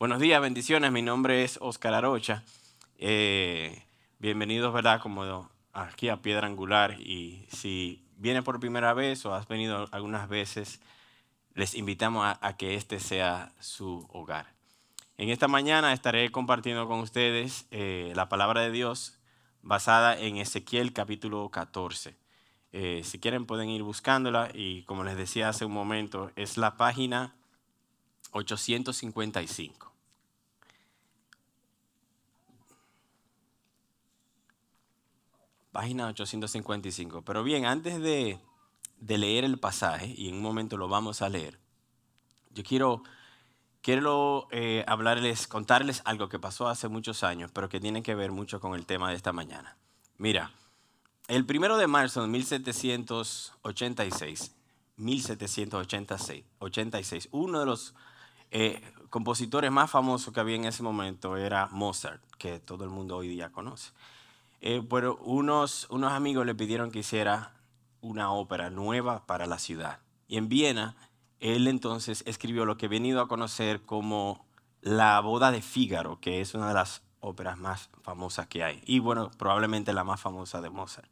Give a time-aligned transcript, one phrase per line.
[0.00, 0.90] Buenos días, bendiciones.
[0.92, 2.42] Mi nombre es Oscar Arocha.
[2.96, 3.84] Eh,
[4.18, 4.98] bienvenidos, ¿verdad?
[4.98, 6.98] Como aquí a Piedra Angular.
[6.98, 10.80] Y si viene por primera vez o has venido algunas veces,
[11.52, 14.54] les invitamos a, que este sea su hogar.
[15.18, 19.18] En esta mañana estaré compartiendo con ustedes eh, la palabra de Dios
[19.60, 22.16] basada en Ezequiel capítulo 14.
[22.72, 26.78] Eh, si quieren pueden ir buscándola y como les decía hace un momento, es la
[26.78, 27.34] página
[28.30, 29.89] 855.
[35.72, 37.22] Página 855.
[37.22, 38.38] Pero bien, antes de,
[39.00, 41.58] leer el pasaje, y en un momento lo vamos a leer,
[42.52, 43.02] yo quiero,
[43.80, 48.32] quiero eh, hablarles, contarles algo que pasó hace muchos años, pero que tiene que ver
[48.32, 49.76] mucho con el tema de esta mañana.
[50.18, 50.52] Mira,
[51.28, 54.56] el primero de marzo de 1786,
[54.96, 57.94] 1786, 86, uno de los
[58.50, 63.16] eh, compositores más famosos que había en ese momento era Mozart, que todo el mundo
[63.16, 63.92] hoy día conoce.
[64.60, 67.54] Eh, pero unos, unos amigos le pidieron que hiciera
[68.00, 70.00] una ópera nueva para la ciudad.
[70.28, 70.96] Y en Viena,
[71.40, 74.46] él entonces escribió lo que he venido a conocer como
[74.82, 78.82] La boda de Fígaro, que es una de las óperas más famosas que hay.
[78.86, 81.08] Y bueno, probablemente la más famosa de Mozart.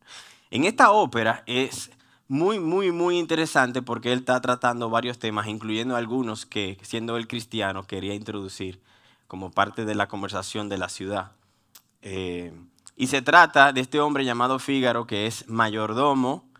[0.50, 1.90] En esta ópera es
[2.28, 7.26] muy, muy, muy interesante porque él está tratando varios temas, incluyendo algunos que, siendo él
[7.26, 8.80] cristiano, quería introducir
[9.26, 11.32] como parte de la conversación de la ciudad.
[12.00, 12.52] Eh,
[13.00, 16.50] y se trata de este hombre llamado Fígaro, que es mayordomo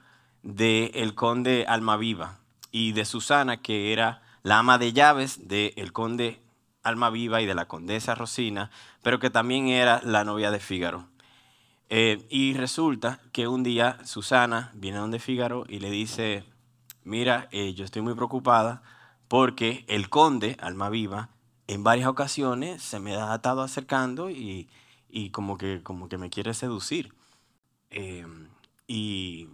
[0.44, 2.38] del conde Almaviva
[2.70, 6.40] y de Susana, que era la ama de llaves del conde
[6.84, 8.70] Almaviva y de la condesa Rosina,
[9.02, 11.08] pero que también era la novia de Fígaro.
[11.88, 16.44] Eh, y resulta que un día Susana viene donde Fígaro y le dice,
[17.02, 18.82] mira, eh, yo estoy muy preocupada
[19.26, 21.30] porque el conde Almaviva
[21.66, 24.68] en varias ocasiones se me ha estado acercando y
[25.08, 27.14] y como que, como que me quiere seducir.
[27.90, 28.48] Em,
[28.86, 29.48] y,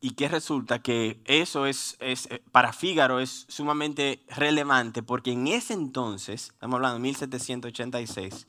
[0.00, 5.46] y que resulta que eso es, es, eh, para Fígaro es sumamente relevante porque en
[5.46, 8.46] ese entonces, estamos hablando de 1786,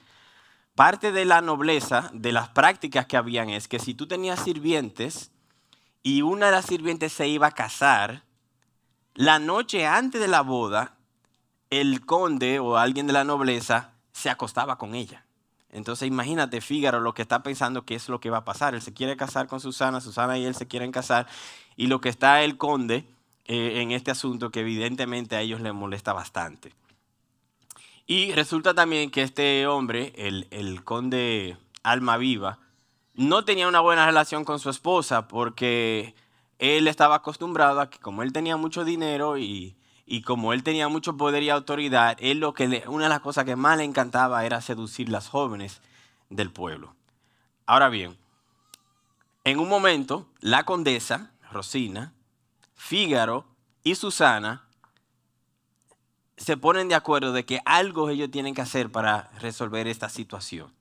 [0.76, 5.32] parte de la nobleza, de las prácticas que habían es que si tú tenías sirvientes
[6.04, 8.24] y una de las sirvientes se iba a casar,
[9.16, 10.98] la noche antes de la boda,
[11.72, 15.27] el conde o alguien de la nobleza se acostaba con ella.
[15.72, 18.74] Entonces imagínate Fígaro lo que está pensando que es lo que va a pasar.
[18.74, 21.28] Él se quiere casar con Susana, Susana y él se quieren casar.
[21.76, 23.06] Y lo que está el conde
[23.46, 26.74] eh, en este asunto que evidentemente a ellos les molesta bastante.
[28.06, 32.60] Y resulta también que este hombre, el, el conde Alma Viva,
[33.16, 36.16] no tenía una buena relación con su esposa porque
[36.60, 39.76] él estaba acostumbrado a que como él tenía mucho dinero y
[40.10, 43.44] y como él tenía mucho poder y autoridad, él lo que una de las cosas
[43.44, 45.82] que más le encantaba era seducir las jóvenes
[46.30, 46.96] del pueblo.
[47.66, 48.18] Ahora bien,
[49.44, 52.14] en un momento, la condesa, Rosina,
[52.74, 53.46] Fígaro
[53.84, 54.64] y Susana
[56.38, 60.74] se ponen de acuerdo de que algo ellos tienen que hacer para resolver esta situación.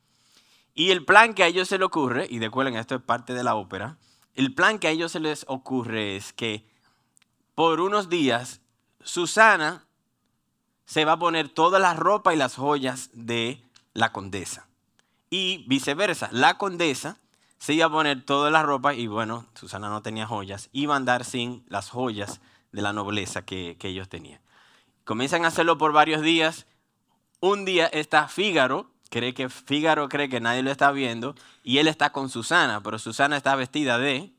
[0.72, 3.43] Y el plan que a ellos se les ocurre, y recuerden, esto es parte de
[3.43, 3.98] la ópera,
[4.34, 6.64] el plan que a ellos se les ocurre es que
[7.56, 8.60] por unos días
[9.06, 9.84] Susana
[10.84, 13.62] se va a poner toda la ropa y las joyas de
[13.94, 14.67] la condesa.
[15.31, 17.17] Y viceversa, la condesa
[17.59, 20.97] se iba a poner toda la ropa y bueno, Susana no tenía joyas, iba a
[20.97, 22.41] andar sin las joyas
[22.72, 24.41] de la nobleza que, ellos tenían.
[25.05, 26.67] Comienzan a hacerlo por varios días.
[27.38, 31.87] Un día está Fígaro, cree que Fígaro cree que nadie lo está viendo y él
[31.87, 34.33] está con Susana, pero Susana está vestida de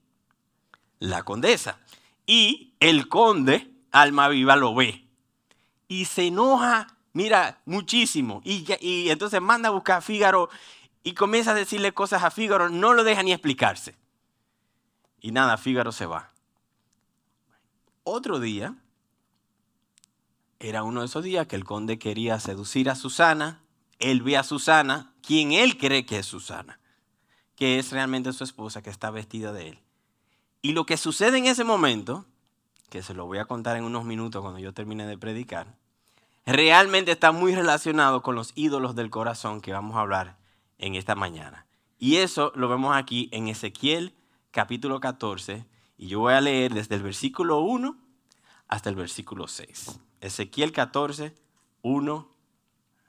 [0.99, 1.79] la condesa.
[2.25, 5.05] Y el conde alma viva lo ve.
[5.87, 8.41] Y se enoja, mira, muchísimo.
[8.43, 10.49] Y, entonces manda a buscar a Fígaro
[11.03, 13.95] y comienza a decirle cosas a Fígaro, no lo deja ni explicarse.
[15.21, 16.31] Y nada, Fígaro se va.
[18.03, 18.75] Otro día,
[20.59, 23.61] era uno de esos días que el conde quería seducir a Susana.
[23.99, 26.79] Él ve a Susana, quien él cree que es Susana,
[27.55, 29.79] que es realmente su esposa, que está vestida de él.
[30.61, 32.25] Y lo que sucede en ese momento
[32.89, 35.75] que se lo voy a contar en unos minutos cuando yo termine de predicar,
[36.45, 40.37] realmente está muy relacionado con los ídolos del corazón que vamos a hablar
[40.77, 41.65] en esta mañana.
[41.99, 44.13] Y eso lo vemos aquí en Ezequiel
[44.51, 45.65] capítulo 14,
[45.97, 47.97] y yo voy a leer desde el versículo 1
[48.67, 49.99] hasta el versículo 6.
[50.21, 51.35] Ezequiel 14,
[51.81, 52.29] 1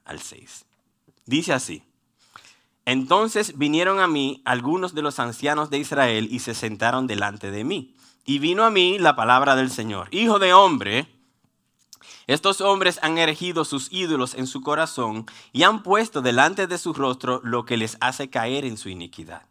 [0.05, 0.65] al 6.
[1.27, 1.83] Dice así.
[2.85, 7.65] Entonces vinieron a mí algunos de los ancianos de Israel y se sentaron delante de
[7.65, 7.95] mí
[8.29, 10.09] y vino a mí la palabra del Señor.
[10.11, 11.09] Hijo de hombre,
[12.27, 16.93] Estos hombres han erigido sus ídolos en su corazón y han puesto delante de su
[16.93, 19.47] rostro lo que les hace caer en su iniquidad.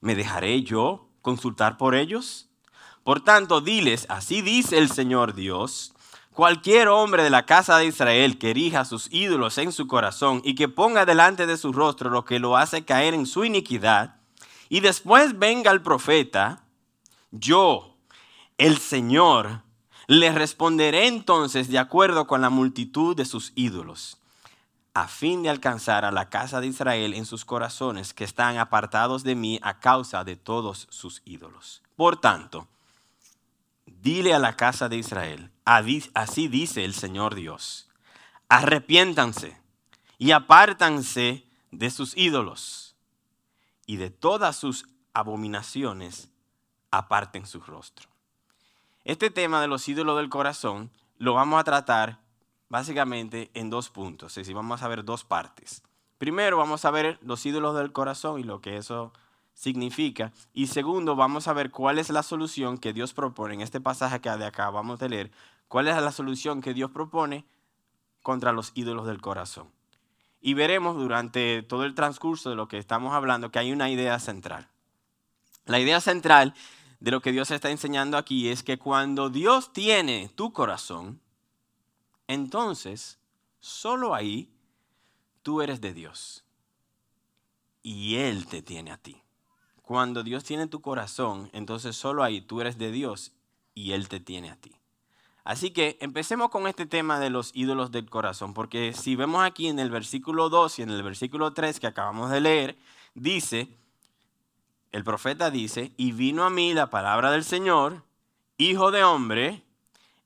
[0.00, 2.48] ¿Me dejaré yo consultar por ellos?
[3.04, 5.94] Por tanto, diles, así dice el Señor Dios,
[6.32, 10.56] cualquier hombre de la casa de Israel que erija sus ídolos en su corazón y
[10.56, 14.16] que ponga delante de su rostro lo que lo hace caer en su iniquidad,
[14.68, 16.64] y después venga el profeta,
[17.30, 17.96] yo,
[18.56, 19.62] el Señor,
[20.06, 24.18] le responderé entonces de acuerdo con la multitud de sus ídolos,
[24.94, 29.22] a fin de alcanzar a la casa de Israel en sus corazones que están apartados
[29.22, 31.82] de mí a causa de todos sus ídolos.
[31.94, 32.68] Por tanto,
[33.84, 37.88] dile a la casa de Israel, así dice el Señor Dios,
[38.48, 39.60] arrepiéntanse
[40.16, 42.96] y apártanse de sus ídolos
[43.86, 46.30] y de todas sus abominaciones
[46.90, 48.08] aparten su rostro.
[49.04, 52.20] Este tema de los ídolos del corazón lo vamos a tratar
[52.68, 55.82] básicamente en dos puntos, es decir, vamos a ver dos partes.
[56.18, 59.12] Primero vamos a ver los ídolos del corazón y lo que eso
[59.54, 60.32] significa.
[60.52, 64.20] Y segundo, vamos a ver cuál es la solución que Dios propone en este pasaje
[64.20, 65.30] que de acá vamos a leer.
[65.68, 67.44] ¿Cuál es la solución que Dios propone
[68.22, 69.68] contra los ídolos del corazón?
[70.40, 74.18] Y veremos durante todo el transcurso de lo que estamos hablando que hay una idea
[74.18, 74.68] central.
[75.66, 76.54] La idea central
[77.00, 81.20] de lo que Dios está enseñando aquí es que cuando Dios tiene tu corazón,
[82.26, 83.18] entonces
[83.60, 84.52] solo ahí
[85.42, 86.44] tú eres de Dios
[87.82, 89.22] y Él te tiene a ti.
[89.82, 93.32] Cuando Dios tiene tu corazón, entonces solo ahí tú eres de Dios
[93.74, 94.74] y Él te tiene a ti.
[95.44, 99.68] Así que empecemos con este tema de los ídolos del corazón, porque si vemos aquí
[99.68, 102.78] en el versículo 2 y en el versículo 3 que acabamos de leer,
[103.14, 103.68] dice,
[104.92, 108.04] el profeta dice, y vino a mí la palabra del Señor,
[108.56, 109.62] hijo de hombre,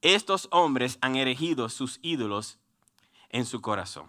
[0.02, 2.58] estos hombres han erigido sus ídolos
[3.30, 4.06] en su corazón.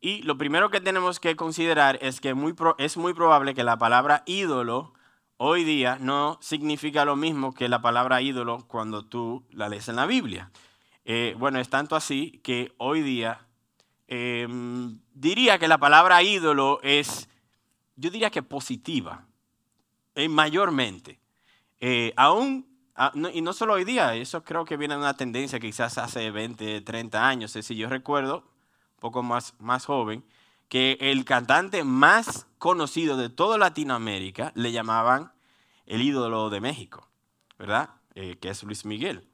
[0.00, 3.78] Y lo primero que tenemos que considerar es que muy es muy probable que la
[3.78, 4.94] palabra ídolo
[5.36, 9.96] hoy día no significa lo mismo que la palabra ídolo cuando tú la lees en
[9.96, 10.50] la Biblia.
[11.04, 13.46] Eh, bueno, es tanto así que hoy día
[14.06, 17.28] em, diría que la palabra ídolo es,
[17.96, 19.26] yo diría que positiva.
[20.20, 21.18] Eh, mayormente.
[21.80, 25.58] Eh, aún, ah, y no solo hoy día, eso creo que viene de una tendencia
[25.58, 27.56] quizás hace 20, 30 años.
[27.56, 28.40] Es yo recuerdo,
[28.96, 30.22] un poco más, más joven,
[30.68, 35.32] que el cantante más conocido de toda Latinoamérica le llamaban
[35.86, 37.08] el ídolo de México,
[37.58, 37.88] ¿verdad?
[38.14, 39.26] Eh, que es Luis Miguel.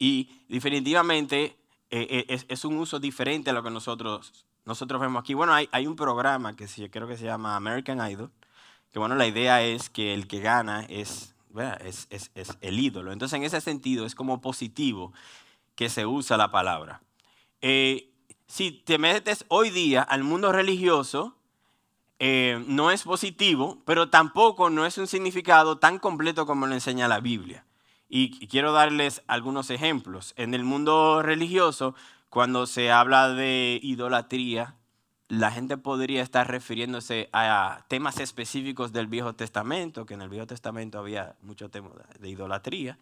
[0.00, 1.56] Y definitivamente
[1.90, 5.34] es, un uso diferente a lo que nosotros, nosotros vemos aquí.
[5.34, 8.32] Bueno, hay, hay un programa que creo que se llama American Idol,
[8.92, 11.34] que bueno, la idea es que el que gana es,
[11.80, 13.12] es, es, el ídolo.
[13.12, 15.12] Entonces, en ese sentido, es como positivo
[15.74, 17.02] que se usa la palabra.
[17.62, 18.10] Eh,
[18.46, 21.36] si te metes hoy día al mundo religioso,
[22.18, 27.08] eh, no es positivo, pero tampoco no es un significado tan completo como lo enseña
[27.08, 27.64] la Biblia.
[28.14, 30.34] y quiero darles algunos ejemplos.
[30.36, 31.94] En el mundo religioso,
[32.28, 34.76] cuando se habla de idolatría,
[35.28, 40.46] la gente podría estar refiriéndose a temas específicos del Viejo Testamento, que en el Viejo
[40.46, 42.98] Testamento había mucho tema de idolatría.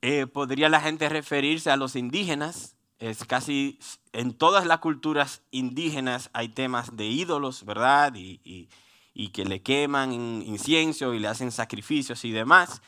[0.00, 2.76] Eh, podría la gente referirse a los indígenas.
[3.00, 3.78] Es casi
[4.12, 8.12] en todas las culturas indígenas hay temas de ídolos, ¿verdad?
[8.14, 8.68] Y,
[9.32, 12.80] que le queman incienso y le hacen sacrificios y demás.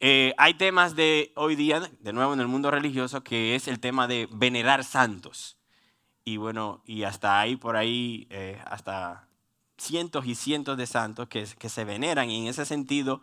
[0.00, 3.80] Eh, hay temas de hoy día, de nuevo en el mundo religioso, que es el
[3.80, 5.58] tema de venerar santos
[6.24, 9.28] y bueno, y hasta ahí, por ahí, eh, hasta
[9.76, 13.20] cientos y cientos de santos que, que se veneran y en ese sentido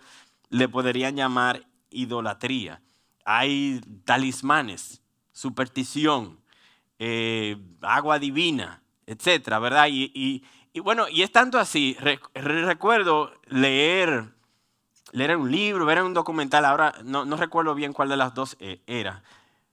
[0.50, 2.82] le podrían llamar idolatría.
[3.26, 6.40] Hay talismanes, superstición,
[7.00, 9.88] eh, agua divina, etcétera, ¿verdad?
[9.90, 10.44] Y,
[10.74, 11.98] y, bueno, y es tanto así.
[12.34, 14.34] recuerdo leer,
[15.12, 18.56] leer un libro, ver un documental, ahora no, no recuerdo bien cuál de las dos
[18.60, 19.24] eh, era,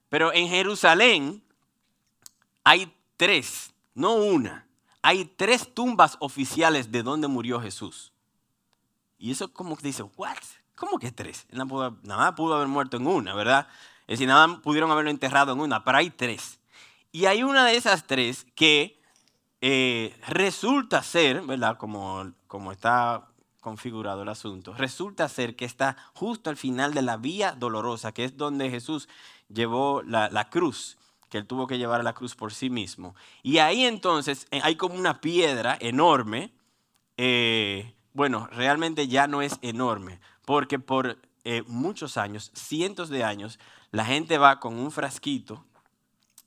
[0.09, 1.43] pero en Jerusalén
[2.63, 4.65] hay tres, no una.
[5.01, 8.13] Hay tres tumbas oficiales de donde murió Jesús.
[9.17, 10.37] Y eso como que dice, ¿what?
[10.73, 11.45] ¿Cómo que tres?
[11.51, 13.67] Nada, más pudo haber muerto en una, ¿verdad?
[14.07, 16.61] Es decir, nada pudieron haberlo enterrado en una, pero hay tres.
[17.11, 19.01] Y hay una de esas tres que
[19.59, 21.77] eh, resulta ser, ¿verdad?
[21.77, 23.27] Como, como está
[23.59, 28.23] configurado el asunto, resulta ser que está justo al final de la vía dolorosa, que
[28.23, 29.09] es donde Jesús
[29.49, 30.98] llevó la cruz
[31.29, 33.15] que él tuvo que llevar a la cruz por sí mismo.
[33.43, 36.51] Y ahí entonces eh, hay como una piedra enorme.
[37.17, 43.59] Eh, bueno, realmente ya no es enorme, porque por eh, muchos años, cientos de años,
[43.91, 45.63] la gente va con un frasquito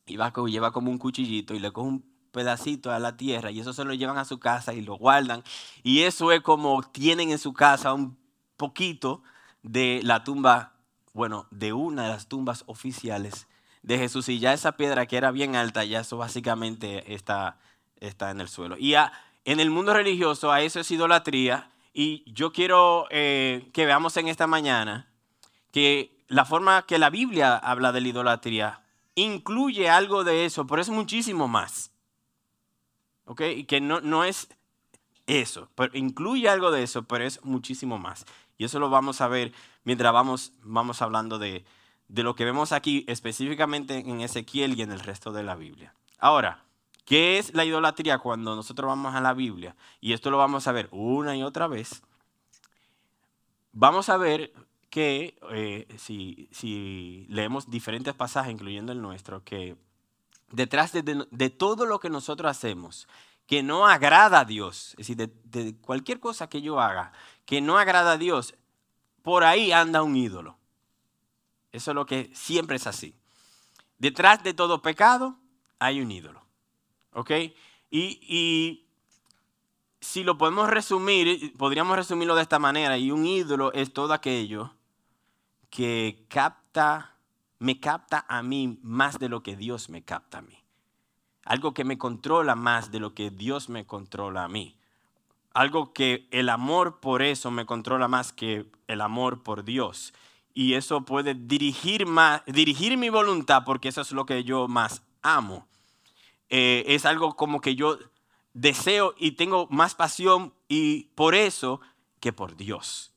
[0.06, 3.60] y va, lleva como un cuchillito y le coge un pedacito a la tierra y
[3.60, 5.44] eso se lo llevan a su casa y lo guardan.
[5.82, 8.18] Y eso es como tienen en su casa un
[8.56, 9.22] poquito
[9.62, 10.72] de la tumba,
[11.12, 13.46] bueno, de una de las tumbas oficiales
[13.82, 14.28] de Jesús.
[14.28, 17.58] Y ya esa piedra que era bien alta, ya eso básicamente está,
[18.00, 18.76] está en el suelo.
[18.78, 18.94] Y
[19.44, 21.70] en el mundo religioso a eso es idolatría.
[21.92, 25.10] Y yo quiero eh, que veamos en esta mañana
[25.72, 28.82] que la forma que la Biblia habla de la idolatría
[29.14, 31.90] incluye algo de eso, pero es muchísimo más.
[33.26, 33.42] ¿Ok?
[33.56, 34.48] Y que no, no es
[35.26, 38.24] eso, pero incluye algo de eso, pero es muchísimo más.
[38.58, 39.52] Y eso lo vamos a ver
[39.84, 41.64] mientras vamos, vamos hablando de,
[42.12, 45.95] de lo que vemos aquí específicamente en Ezequiel y en el resto de la Biblia.
[46.19, 46.62] Ahora,
[47.07, 49.75] ¿qué es la idolatría cuando nosotros vamos a la Biblia?
[49.99, 52.02] Y esto lo vamos a ver una y otra vez.
[53.73, 54.52] Vamos a ver
[54.90, 59.78] que eh, si, si, leemos diferentes pasajes, incluyendo el nuestro, que
[60.50, 63.09] detrás de, todo lo que nosotros hacemos,
[63.47, 67.12] que no agrada a Dios, es decir, de, de cualquier cosa que yo haga,
[67.47, 68.54] que no agrada a Dios,
[69.23, 70.59] por ahí anda un ídolo.
[71.72, 73.14] Eso es lo que siempre es así.
[73.98, 75.36] Detrás de todo pecado
[75.78, 76.44] hay un ídolo.
[77.12, 77.30] ¿Ok?
[77.90, 78.86] Y, y
[80.00, 84.74] si lo podemos resumir, podríamos resumirlo de esta manera, y un ídolo es todo aquello
[85.70, 87.16] que capta,
[87.58, 90.58] me capta a mí más de lo que Dios me capta a mí.
[91.44, 94.76] Algo que me controla más de lo que Dios me controla a mí.
[95.54, 100.12] Algo que el amor por eso me controla más que el amor por Dios.
[100.54, 105.02] Y eso puede dirigir, más, dirigir mi voluntad porque eso es lo que yo más
[105.23, 105.66] amo.
[106.49, 107.99] Eh, es algo como que yo
[108.52, 111.80] deseo y tengo más pasión y por eso
[112.21, 113.12] que por Dios.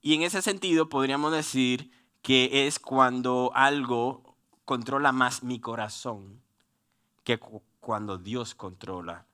[0.00, 1.90] Y en ese sentido podríamos decir
[2.22, 6.40] que es cuando algo controla más mi corazón
[7.24, 7.38] que
[7.80, 9.26] cuando Dios controla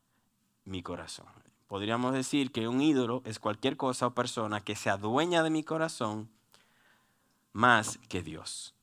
[0.64, 1.26] mi corazón.
[1.68, 5.62] Podríamos decir que un ídolo es cualquier cosa o persona que se adueña de mi
[5.62, 6.30] corazón
[7.56, 8.74] más que Dios.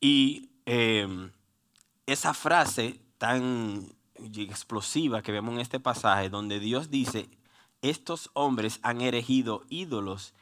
[0.00, 1.30] Y em,
[2.06, 3.94] esa frase tan
[4.34, 7.28] explosiva que vemos en este pasaje, donde Dios dice,
[7.82, 10.34] estos hombres han erigido ídolos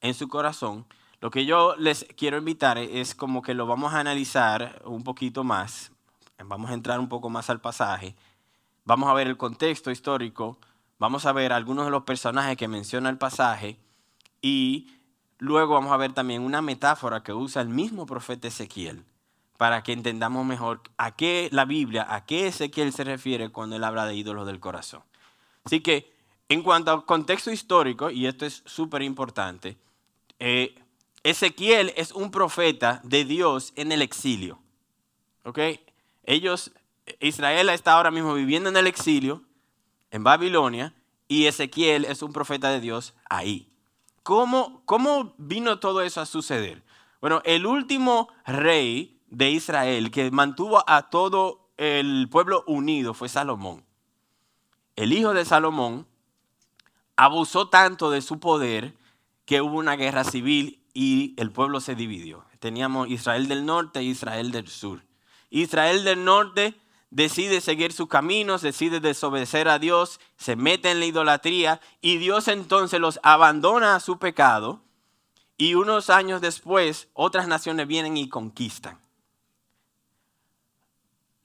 [0.00, 0.86] en su corazón.
[1.20, 5.44] Lo que yo les quiero invitar es como que lo vamos a analizar un poquito
[5.44, 5.92] más.
[6.44, 8.16] Vamos a entrar un poco más al pasaje.
[8.84, 10.58] Vamos a ver el contexto histórico.
[10.98, 13.78] Vamos a ver algunos de los personajes que menciona el pasaje.
[14.40, 14.97] Y
[15.38, 19.04] luego vamos a ver también una metáfora que usa el mismo profeta Ezequiel
[19.56, 23.84] para que entendamos mejor a qué la Biblia, a qué Ezequiel se refiere cuando él
[23.84, 25.02] habla de ídolos del corazón.
[25.64, 26.12] Así que
[26.48, 29.76] en cuanto al contexto histórico, y esto es súper importante,
[30.38, 30.74] eh,
[31.24, 34.58] Ezequiel es un profeta de Dios en el exilio.
[35.44, 35.58] ¿Ok?
[36.24, 36.70] Ellos,
[37.20, 39.42] Israel está ahora mismo viviendo en el exilio,
[40.10, 40.94] en Babilonia,
[41.26, 43.67] y Ezequiel es un profeta de Dios ahí.
[44.28, 46.82] ¿Cómo, cómo vino todo eso a suceder?
[47.22, 53.86] Bueno, el último rey de Israel que mantuvo a todo el pueblo unido fue Salomón.
[54.96, 56.06] El hijo de Salomón
[57.16, 58.94] abusó tanto de su poder
[59.46, 62.44] que hubo una guerra civil y el pueblo se dividió.
[62.58, 65.06] Teníamos Israel del norte e Israel del sur.
[65.48, 66.78] Israel del norte
[67.10, 72.48] decide seguir sus caminos, decide desobedecer a Dios, se mete en la idolatría y Dios
[72.48, 74.82] entonces los abandona a su pecado
[75.56, 79.00] y unos años después otras naciones vienen y conquistan.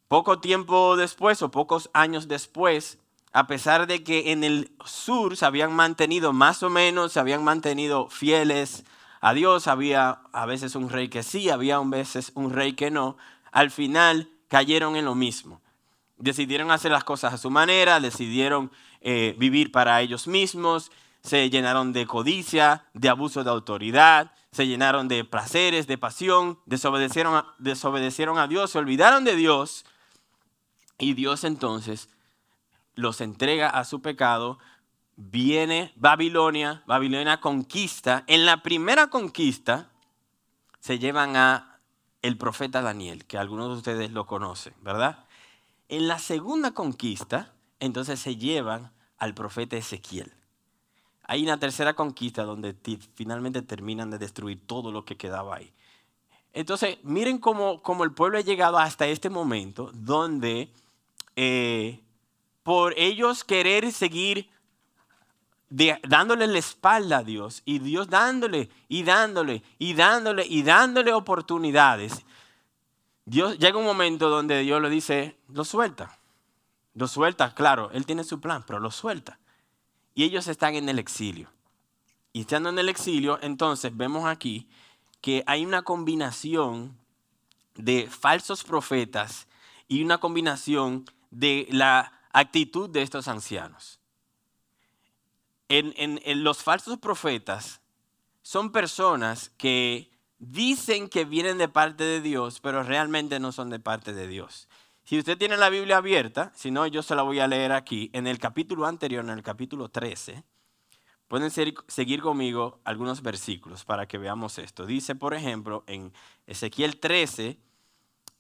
[0.08, 3.00] Poco tiempo después o pocos años después,
[3.32, 7.44] a pesar de que en el sur se habían mantenido más o menos, se habían
[7.44, 8.84] mantenido fieles
[9.22, 12.92] a Dios, había a veces un rey que sí, había a veces un rey que
[12.92, 13.18] no,
[13.52, 15.64] al final cayeron en lo mismo.
[16.18, 20.92] Decidieron hacer las cosas a su manera, decidieron eh, vivir para ellos mismos,
[21.24, 27.44] se llenaron de codicia, de abuso de autoridad, se llenaron de placeres, de pasión, desobedecieron
[27.58, 29.86] desobedecieron a Dios, se olvidaron de Dios
[31.00, 32.10] y Dios entonces
[32.94, 34.60] los entrega a su pecado,
[35.16, 38.24] viene Babilonia, Babilonia conquista.
[38.28, 39.90] En la primera conquista
[40.80, 41.73] se llevan a
[42.24, 45.26] el profeta Daniel, que algunos de ustedes lo conocen, ¿verdad?
[45.90, 50.34] En la segunda conquista, entonces se llevan al profeta Ezequiel.
[51.26, 52.76] Hay una tercera conquista donde
[53.14, 55.72] finalmente terminan de destruir todo lo que quedaba ahí.
[56.54, 60.72] Entonces, miren cómo, cómo el pueblo ha llegado hasta este momento donde
[61.36, 62.00] eh,
[62.64, 64.50] por ellos querer seguir
[66.08, 72.24] dándole la espalda a Dios y Dios dándole y dándole y dándole y dándole oportunidades,
[73.26, 76.20] Dios llega un momento donde Dios le dice, lo suelta.
[76.94, 79.40] Lo suelta, claro, Él tiene su plan, pero lo suelta.
[80.14, 81.50] Y ellos están en el exilio.
[82.34, 84.68] Y estando en el exilio, entonces vemos aquí
[85.22, 86.96] que hay una combinación
[87.76, 89.48] de falsos profetas
[89.88, 94.00] y una combinación de la actitud de estos ancianos.
[95.70, 97.82] En, los falsos profetas
[98.42, 103.80] son personas que dicen que vienen de parte de Dios, pero realmente no son de
[103.80, 104.68] parte de Dios.
[105.06, 108.10] Si usted tiene la Biblia abierta, si no, yo se la voy a leer aquí,
[108.14, 110.44] en el capítulo anterior, en el capítulo 13,
[111.28, 114.86] pueden seguir conmigo algunos versículos para que veamos esto.
[114.86, 116.14] Dice, por ejemplo, en
[116.46, 117.58] Ezequiel 13,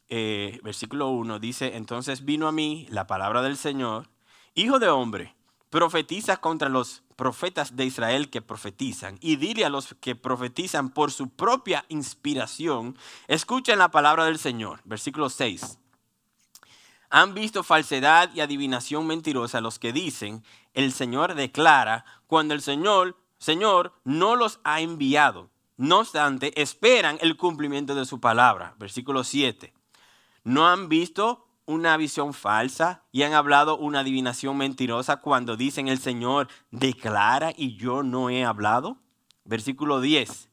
[0.10, 4.10] eh, versículo 1, dice, entonces vino a mí la palabra del Señor,
[4.53, 5.36] hijo de hombre,
[5.70, 11.12] profetiza contra los profetas de Israel que profetizan y dile a los que profetizan por
[11.12, 14.82] su propia inspiración, escuchen la palabra del Señor.
[14.84, 15.79] Versículo 6.
[17.10, 20.43] Han visto falsedad y adivinación mentirosa los que dicen,
[20.74, 25.51] el Señor declara, cuando el Señor, Señor no los ha enviado.
[25.77, 28.75] No obstante, esperan el cumplimiento de su palabra.
[28.79, 29.74] Versículo 7.
[30.43, 36.00] No han visto una visión falsa y han hablado una adivinación mentirosa cuando dicen el
[36.00, 38.98] Señor declara y yo no he hablado?
[39.46, 40.50] Versículo 10.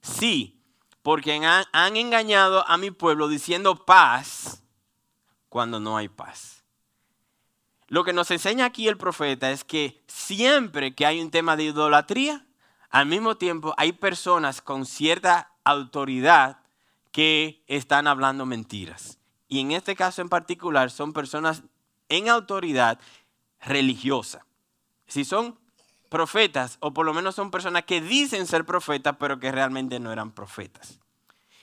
[0.00, 0.60] Sí,
[1.02, 4.62] porque han, han engañado a mi pueblo diciendo paz
[5.48, 6.64] cuando no hay paz.
[7.88, 11.64] Lo que nos enseña aquí el profeta es que siempre que hay un tema de
[11.64, 12.46] idolatría,
[12.90, 16.62] al mismo tiempo hay personas con cierta autoridad
[17.10, 19.18] que están hablando mentiras
[19.52, 21.62] y en este caso en particular son personas
[22.08, 22.98] en autoridad
[23.60, 24.46] religiosa.
[25.06, 25.58] Si son
[26.08, 30.10] profetas, o por lo menos son personas que dicen ser profetas, pero que realmente no
[30.10, 31.00] eran profetas.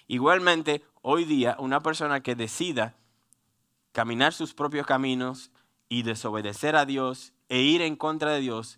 [0.06, 2.96] Igualmente, hoy día, una persona que decida
[3.92, 5.50] caminar sus propios caminos
[5.88, 8.78] y desobedecer a Dios e ir en contra de Dios,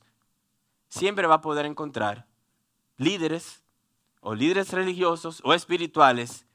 [0.88, 2.28] siempre va a poder encontrar
[2.96, 3.62] líderes
[4.22, 6.46] o líderes religiosos o espirituales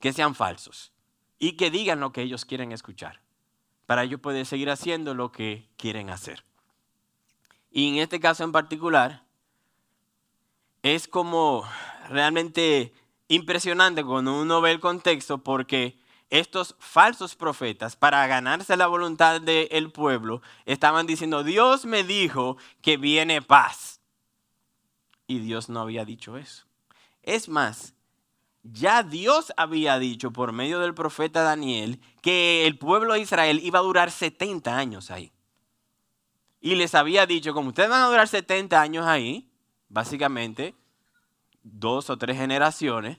[0.00, 0.93] que sean falsos
[1.44, 3.20] y que digan lo que ellos quieren escuchar,
[3.84, 6.42] para ellos poder seguir haciendo lo que quieren hacer.
[7.70, 9.24] Y en este caso en particular,
[10.82, 11.68] es como
[12.08, 12.94] realmente
[13.28, 15.98] impresionante cuando uno ve el contexto porque
[16.30, 22.96] estos falsos profetas, para ganarse la voluntad del pueblo, estaban diciendo, Dios me dijo que
[22.96, 24.00] viene paz.
[25.26, 26.64] Y Dios no había dicho eso.
[27.22, 27.93] Es más,
[28.64, 33.78] ya Dios había dicho por medio del profeta Daniel que el pueblo de Israel iba
[33.78, 35.32] a durar 70 años ahí.
[36.60, 39.50] Y les había dicho, como ustedes van a durar 70 años ahí,
[39.88, 40.74] básicamente
[41.62, 43.18] dos o tres generaciones,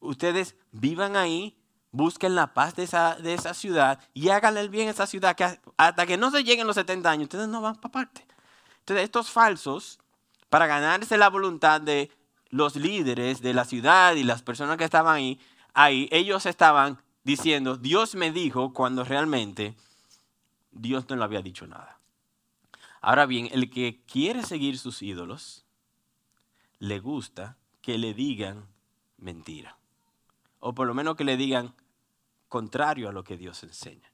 [0.00, 1.58] ustedes vivan ahí,
[1.90, 5.36] busquen la paz de esa, de esa ciudad y háganle el bien a esa ciudad,
[5.36, 8.26] que hasta que no se lleguen los 70 años, ustedes no van para parte.
[8.78, 9.98] Entonces, estos falsos,
[10.48, 12.10] para ganarse la voluntad de
[12.50, 15.40] los líderes de la ciudad y las personas que estaban ahí,
[15.72, 19.76] ahí, ellos estaban diciendo, Dios me dijo cuando realmente
[20.72, 21.98] Dios no le había dicho nada.
[23.00, 25.64] Ahora bien, el que quiere seguir sus ídolos,
[26.78, 28.66] le gusta que le digan
[29.16, 29.78] mentira.
[30.58, 31.74] O por lo menos que le digan
[32.48, 34.10] contrario a lo que Dios enseña.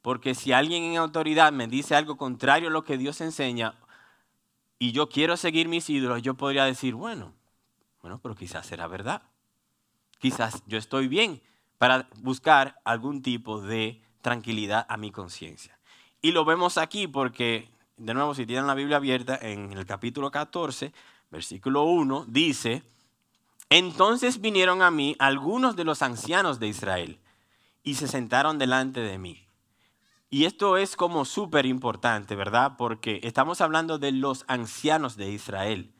[0.00, 3.74] Porque si alguien en autoridad me dice algo contrario a lo que Dios enseña
[4.78, 7.34] y yo quiero seguir mis ídolos, yo podría decir, bueno,
[8.02, 9.22] bueno, pero quizás será verdad.
[10.18, 11.40] Quizás yo estoy bien
[11.78, 15.78] para buscar algún tipo de tranquilidad a mi conciencia.
[16.22, 20.30] Y lo vemos aquí porque, de nuevo, si tienen la Biblia abierta, en el capítulo
[20.30, 20.92] 14,
[21.30, 22.82] versículo 1, dice,
[23.70, 27.18] entonces vinieron a mí algunos de los ancianos de Israel
[27.82, 29.46] y se sentaron delante de mí.
[30.28, 32.74] Y esto es como súper importante, ¿verdad?
[32.76, 35.92] Porque estamos hablando de los ancianos de Israel.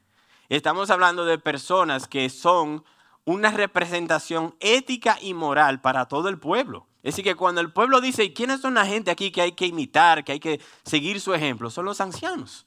[0.50, 2.84] Estamos hablando de personas que son
[3.24, 6.88] una representación ética y moral para todo el pueblo.
[7.04, 9.66] Es decir, que cuando el pueblo dice, ¿quiénes son la gente aquí que hay que
[9.66, 11.70] imitar, que hay que seguir su ejemplo?
[11.70, 12.66] Son los ancianos.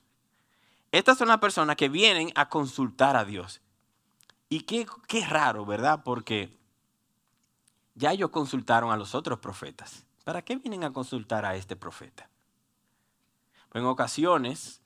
[0.93, 3.59] Estas son las personas que vienen a consultar a Dios.
[4.47, 6.03] Y qué, qué raro, ¿verdad?
[6.05, 6.57] Porque
[7.95, 10.05] ya ellos consultaron a los otros profetas.
[10.23, 12.29] ¿Para qué vienen a consultar a este profeta?
[13.73, 14.82] en ocasiones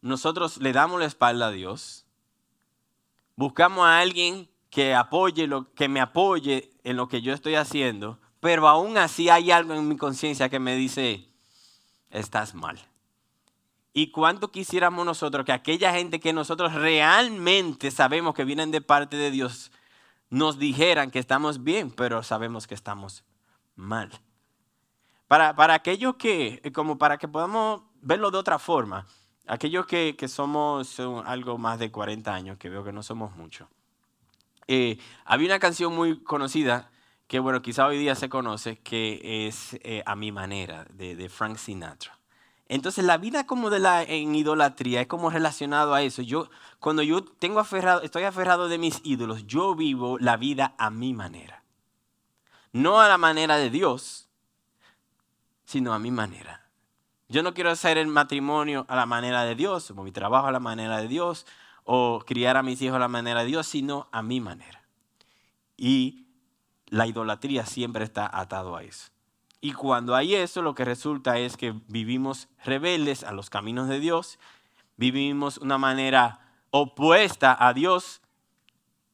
[0.00, 2.06] nosotros le damos la espalda a Dios,
[3.36, 8.68] buscamos a alguien que apoye que me apoye en lo que yo estoy haciendo, pero
[8.68, 11.28] aún así hay algo en mi conciencia que me dice,
[12.10, 12.78] estás mal.
[13.92, 19.16] ¿Y cuánto quisiéramos nosotros que aquella gente que nosotros realmente sabemos que vienen de parte
[19.16, 19.72] de Dios
[20.30, 23.24] nos dijeran que estamos bien, pero sabemos que estamos
[23.74, 24.10] mal.
[25.26, 29.06] Para, para aquellos que, como para que podamos verlo de otra forma,
[29.48, 33.68] aquellos que, somos algo más de 40 años, que veo que no somos muchos,
[34.66, 36.90] eh, había una canción muy conocida
[37.26, 41.56] que, bueno, quizá hoy día se conoce, que es eh, A mi manera, de, Frank
[41.56, 42.18] Sinatra.
[42.68, 46.20] Entonces, la vida como de la en idolatría es como relacionado a eso.
[46.20, 50.90] Yo, cuando yo tengo aferrado, estoy aferrado de mis ídolos, yo vivo la vida a
[50.90, 51.62] mi manera.
[52.72, 54.28] No a la manera de Dios,
[55.64, 56.67] sino a mi manera.
[57.28, 60.52] Yo no quiero hacer el matrimonio a la manera de Dios, o mi trabajo a
[60.52, 61.46] la manera de Dios,
[61.84, 64.82] o criar a mis hijos a la manera de Dios, sino a mi manera.
[65.76, 66.26] Y
[66.86, 69.10] la idolatría siempre está atado a eso.
[69.60, 74.00] Y cuando hay eso, lo que resulta es que vivimos rebeldes a los caminos de
[74.00, 74.38] Dios,
[74.96, 78.22] vivimos una manera opuesta a Dios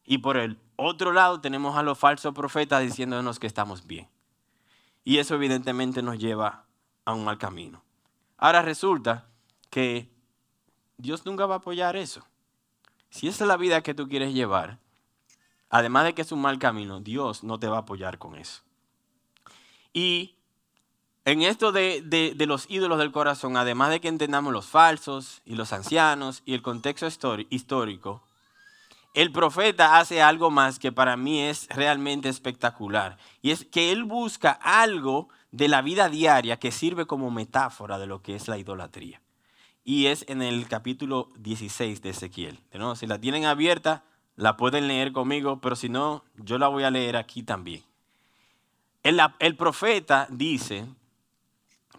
[0.05, 4.09] y por el otro lado tenemos a los falsos profetas diciéndonos que estamos bien.
[5.03, 6.67] Y eso evidentemente nos lleva
[7.05, 7.83] a un mal camino.
[8.37, 9.27] Ahora resulta
[9.71, 10.11] que
[10.97, 12.27] Dios nunca va a apoyar eso.
[13.11, 14.79] Si esa es la vida que tú quieres llevar,
[15.71, 18.63] además de que es un mal camino, Dios no te va a apoyar con eso.
[19.93, 20.35] Y
[21.25, 25.73] en esto de, los ídolos del corazón, además de que entendamos los falsos y los
[25.73, 27.07] ancianos y el contexto
[27.49, 28.23] histórico,
[29.15, 33.17] el profeta hace algo más que para mí es realmente espectacular.
[33.41, 38.09] Y es que él busca algo de la vida diaria que sirve como metáfora de
[38.09, 39.23] lo que es la idolatría.
[39.85, 42.59] Y es en el capítulo 16 de Ezequiel.
[42.73, 42.97] ¿no?
[42.97, 44.03] Si la tienen abierta,
[44.35, 47.85] la pueden leer conmigo, pero si no, yo la voy a leer aquí también.
[49.05, 50.87] El, el profeta dice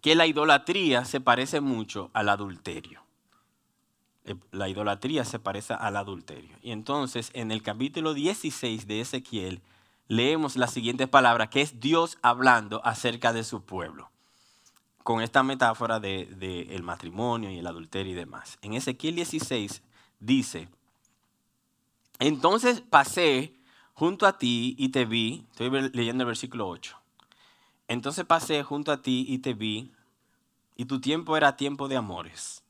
[0.01, 3.03] que la idolatría se parece mucho al adulterio.
[4.25, 6.57] Eh, la idolatría se parece al adulterio.
[6.61, 9.61] Y entonces en el capítulo 16 de Ezequiel,
[10.07, 14.11] leemos la siguiente palabra, que es Dios hablando acerca de su pueblo,
[15.03, 18.57] con esta metáfora del de, matrimonio y el adulterio y demás.
[18.61, 19.81] En Ezequiel 16
[20.19, 20.69] dice,
[22.19, 23.55] entonces pasé
[23.93, 26.97] junto a ti y te vi, estoy leyendo el versículo 8,
[27.87, 29.91] entonces pasé junto a ti y te vi,
[30.75, 32.63] y tu tiempo era tiempo de amores.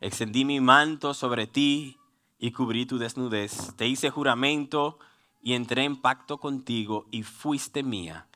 [0.00, 1.98] Extendí mi manto sobre ti
[2.38, 3.74] y cubrí tu desnudez.
[3.76, 4.98] Te hice juramento
[5.42, 8.26] y entré en pacto contigo y fuiste mía,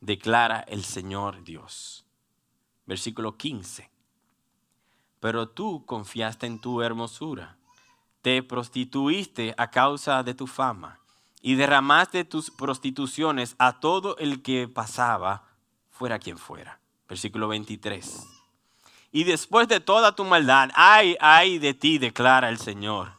[0.00, 2.04] declara el Señor Dios.
[2.86, 3.90] Versículo 15.
[5.20, 7.56] Pero tú confiaste en tu hermosura,
[8.22, 10.98] te prostituiste a causa de tu fama
[11.40, 15.44] y derramaste tus prostituciones a todo el que pasaba,
[15.90, 16.80] fuera quien fuera.
[17.08, 18.26] Versículo 23.
[19.12, 23.12] Y después de toda tu maldad, ay, ay de ti, declara el Señor.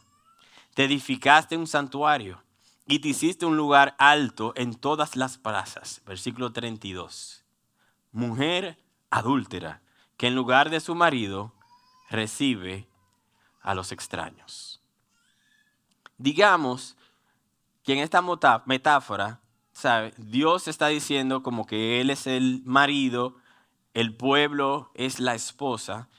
[0.73, 2.41] Te edificaste un santuario
[2.85, 6.01] y te hiciste un lugar alto en todas las plazas.
[6.05, 7.43] Versículo 32.
[8.11, 8.77] Mujer
[9.09, 9.81] adúltera,
[10.17, 11.53] que en lugar de su marido
[12.09, 12.87] recibe
[13.61, 14.81] a los extraños.
[16.17, 16.97] Digamos
[17.83, 18.21] que en esta
[18.65, 19.41] metáfora,
[19.71, 20.13] ¿sabe?
[20.17, 23.37] Dios está diciendo como que Él es el marido,
[23.93, 26.09] el pueblo es la esposa,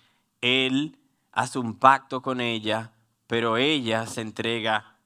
[0.40, 0.98] Él
[1.32, 2.92] hace un pacto con ella,
[3.26, 4.98] pero ella se entrega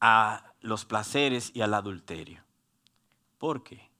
[0.00, 2.42] a los placeres y al adulterio.
[3.38, 3.90] ¿Por qué?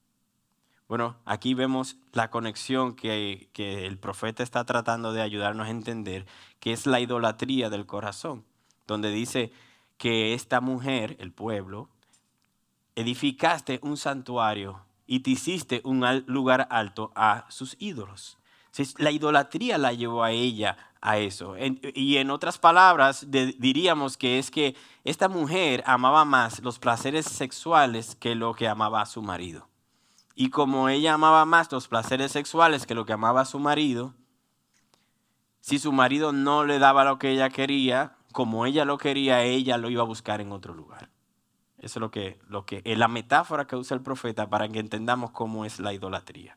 [0.91, 6.27] Bueno, aquí vemos la conexión que, el profeta está tratando de ayudarnos a entender,
[6.59, 8.45] que es la idolatría del corazón,
[8.89, 9.53] donde dice
[9.99, 11.89] que esta mujer, el pueblo,
[12.97, 18.39] edificaste un santuario y te hiciste un lugar alto a sus ídolos.
[18.99, 21.55] La idolatría la llevó a ella a eso.
[21.95, 28.17] y en otras palabras, diríamos que es que esta mujer amaba más los placeres sexuales
[28.17, 29.69] que lo que amaba a su marido.
[30.35, 34.15] Y como ella amaba más los placeres sexuales que lo que amaba a su marido,
[35.61, 39.77] si su marido no le daba lo que ella quería, como ella lo quería, ella
[39.77, 41.11] lo iba a buscar en otro lugar.
[41.79, 44.79] Eso es lo que, lo que, es la metáfora que usa el profeta para que
[44.79, 46.57] entendamos cómo es la idolatría.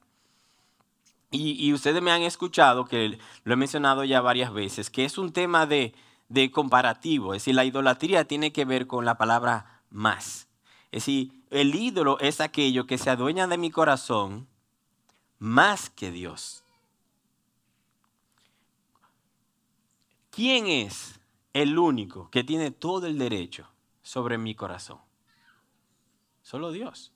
[1.36, 5.34] Y, ustedes me han escuchado, que lo he mencionado ya varias veces, que es un
[5.34, 5.96] tema de,
[6.30, 7.34] de comparativo.
[7.34, 10.48] Es decir, la idolatría tiene que ver con la palabra más.
[10.92, 14.48] Es decir, el ídolo es aquello que se adueña de mi corazón
[15.40, 16.64] más que Dios.
[20.30, 21.20] ¿Quién es
[21.54, 23.68] el único que tiene todo el derecho
[24.04, 25.00] sobre mi corazón?
[26.44, 27.13] Solo Dios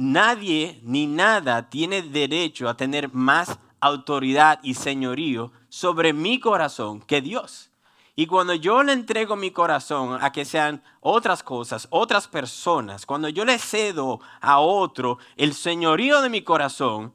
[0.00, 7.20] nadie ni nada tiene derecho a tener más autoridad y señorío sobre mi corazón que
[7.20, 7.70] Dios.
[8.16, 13.28] Y cuando yo le entrego mi corazón a que sean otras cosas, otras personas, cuando
[13.28, 17.12] yo le cedo a otro el señorío de mi corazón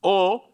[0.00, 0.50] o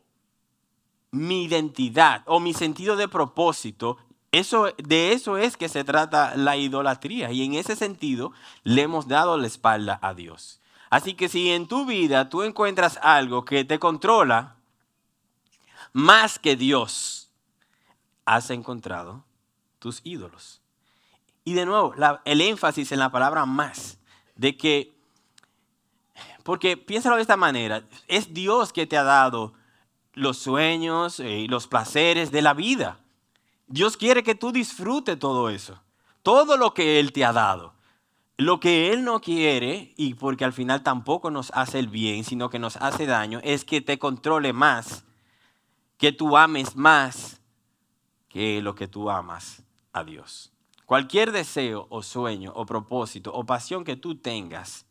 [1.10, 3.98] mi identidad o mi sentido de propósito,
[4.32, 7.32] eso, de eso es que se trata la idolatría.
[7.32, 10.59] Y en ese sentido le hemos dado la espalda a Dios.
[10.90, 14.56] Así que si en tu vida tú encuentras algo que te controla
[15.92, 17.30] más que Dios,
[18.24, 19.24] has encontrado
[19.78, 20.60] tus ídolos.
[21.44, 23.98] Y de nuevo, el énfasis en la palabra más,
[24.34, 24.92] de que,
[26.42, 29.54] porque piénsalo de esta manera, es Dios que te ha dado
[30.12, 32.98] los sueños y los placeres de la vida.
[33.66, 35.80] Dios quiere que tú disfrutes todo eso,
[36.22, 37.74] todo lo que Él te ha dado.
[38.40, 42.48] Lo que Él no quiere, y porque al final tampoco nos hace el bien, sino
[42.48, 45.04] que nos hace daño, es que te controle más,
[45.98, 47.42] que tú ames más
[48.30, 50.54] que lo que tú amas a Dios.
[50.86, 54.86] Cualquier deseo o sueño o propósito o pasión que tú tengas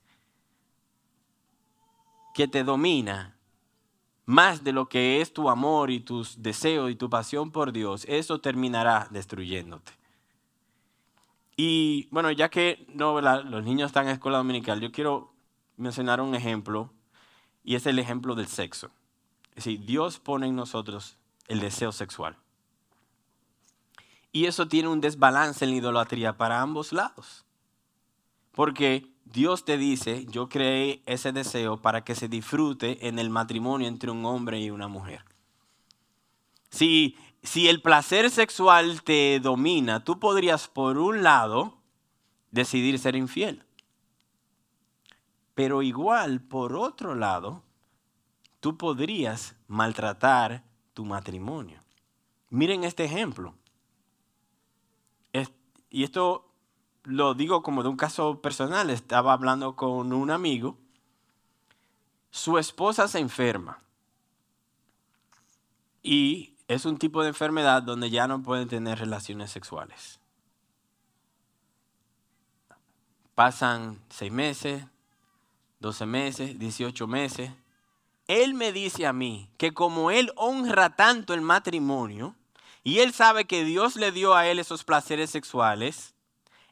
[2.35, 3.35] que te domina
[4.27, 8.05] más de lo que es tu amor y tus deseos y tu pasión por Dios,
[8.07, 9.98] eso terminará destruyéndote.
[11.61, 15.33] Y bueno, ya que no, los niños están en escuela dominical, yo quiero
[15.75, 16.89] mencionar un ejemplo
[17.65, 18.91] y es el ejemplo del sexo.
[19.49, 21.17] Es decir, Dios pone en nosotros
[21.49, 22.37] el deseo sexual.
[24.31, 27.43] Y eso tiene un desbalance en la idolatría para ambos lados.
[28.53, 33.89] Porque Dios te dice, yo creé ese deseo para que se disfrute en el matrimonio
[33.89, 35.25] entre un hombre y una mujer.
[36.69, 41.77] Si, si el placer sexual te domina, tú podrías, por un lado,
[42.51, 43.63] decidir ser infiel.
[45.55, 47.63] Pero igual, por otro lado,
[48.59, 51.83] tú podrías maltratar tu matrimonio.
[52.49, 53.55] Miren este ejemplo
[55.89, 56.45] y esto
[57.03, 60.77] lo digo como de un caso personal, estaba hablando con un amigo,
[62.29, 63.81] su esposa se enferma
[66.03, 70.19] y es un tipo de enfermedad donde ya no pueden tener relaciones sexuales.
[73.33, 74.85] Pasan seis meses,
[75.79, 77.51] doce meses, dieciocho meses.
[78.27, 82.35] Él me dice a mí que como él honra tanto el matrimonio,
[82.83, 86.13] y él sabe que Dios le dio a él esos placeres sexuales,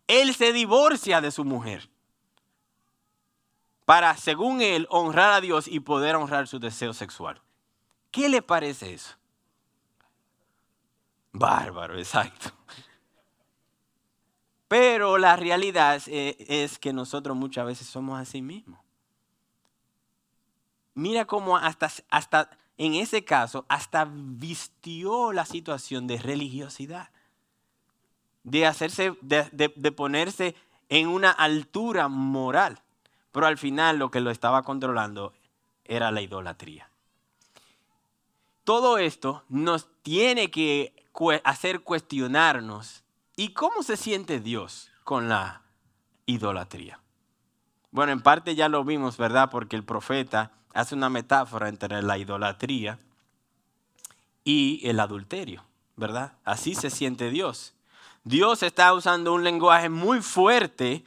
[0.06, 1.90] él se divorcia de su mujer
[3.86, 7.42] para, según él, honrar a Dios y poder honrar su deseo sexual.
[8.12, 9.16] ¿Qué le parece eso?
[11.32, 12.52] Bárbaro, exacto.
[14.68, 18.80] Pero la realidad es, que nosotros muchas veces somos así mismos.
[20.94, 27.10] Mira cómo hasta, hasta en ese caso hasta vistió la situación de religiosidad,
[28.44, 30.56] de hacerse, de, ponerse
[30.90, 32.82] en una altura moral.
[33.32, 35.34] Pero al final lo que lo estaba controlando
[35.86, 36.90] era la idolatría.
[38.64, 40.97] Todo esto nos tiene que
[41.44, 43.04] hacer cuestionarnos.
[43.36, 45.62] ¿Y cómo se siente Dios con la
[46.26, 47.00] idolatría?
[47.92, 49.50] Bueno, en parte ya lo vimos, ¿verdad?
[49.50, 53.00] Porque el profeta hace una metáfora entre la idolatría
[54.44, 55.64] y el adulterio,
[55.96, 56.34] ¿verdad?
[56.44, 57.74] Así se siente Dios.
[58.24, 61.04] Dios está usando un lenguaje muy fuerte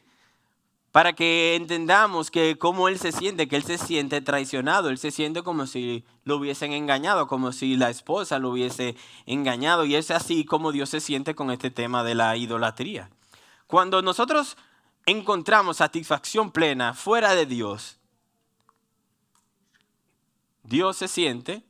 [0.92, 5.12] para que entendamos que cómo Él se siente, que Él se siente traicionado, Él se
[5.12, 9.84] siente como si lo hubiesen engañado, como si la esposa lo hubiese engañado.
[9.84, 13.10] Y es así como Dios se siente con este tema de la idolatría.
[13.68, 14.56] Cuando nosotros
[15.06, 18.00] encontramos satisfacción plena fuera de Dios,
[20.64, 21.62] Dios se siente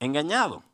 [0.00, 0.64] engañado,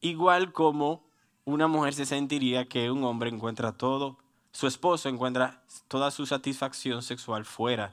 [0.00, 1.08] igual como
[1.44, 4.18] una mujer se sentiría que un hombre encuentra todo,
[4.58, 7.92] su esposo encuentra toda su satisfacción sexual fuera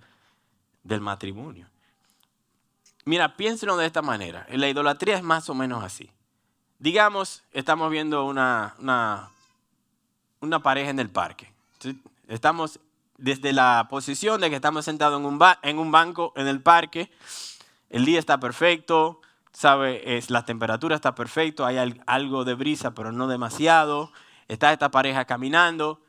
[0.82, 1.67] del matrimonio.
[3.04, 4.47] Mira, piénsenlo de esta manera.
[4.49, 6.10] La idolatría es más o menos así.
[6.80, 8.73] Digamos, estamos viendo una,
[10.39, 11.54] una, pareja en el parque.
[12.28, 12.80] Estamos
[13.19, 17.12] desde la posición de que estamos sentados en un, en un banco en el parque
[17.91, 19.21] el día está perfecto,
[19.54, 24.12] sabe, es, la temperatura está perfecto, hay algo de brisa, pero no demasiado.
[24.47, 26.01] Está esta pareja caminando,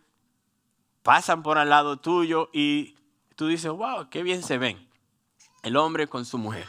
[1.06, 2.96] pasan por al lado tuyo y
[3.36, 4.90] tú dices, wow, qué bien se ven.
[5.62, 6.66] El hombre con su mujer.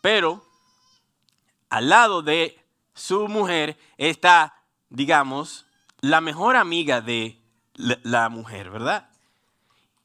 [0.00, 0.42] Pero
[1.68, 2.58] al lado de
[2.94, 4.54] su mujer está,
[4.88, 5.66] digamos,
[6.00, 7.42] la mejor amiga de
[7.74, 9.10] la mujer, ¿verdad?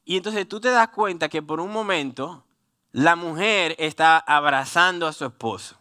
[0.03, 2.43] Y entonces tú te das cuenta que por un momento
[2.91, 5.77] la mujer está abrazando a su esposo.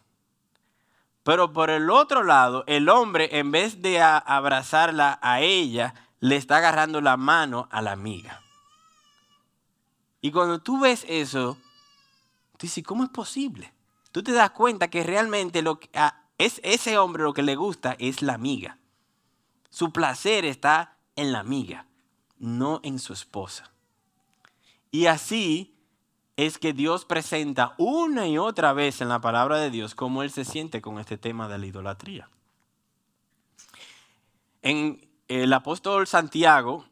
[1.23, 6.57] Pero por el otro lado, el hombre, en vez de abrazarla a ella, le está
[6.57, 8.41] agarrando la mano a la amiga.
[10.21, 11.57] Y cuando tú ves eso,
[12.57, 13.73] tú dices, ¿cómo es posible?
[14.11, 15.89] Tú te das cuenta que realmente lo que,
[16.37, 18.79] es ese hombre lo que le gusta es la amiga.
[19.69, 21.87] Su placer está en la amiga,
[22.37, 23.71] no en su esposa.
[24.91, 25.75] Y así
[26.35, 30.31] es que Dios presenta una y otra vez en la palabra de Dios cómo Él
[30.31, 32.29] se siente con este tema de la idolatría.
[34.61, 36.85] En el apóstol Santiago,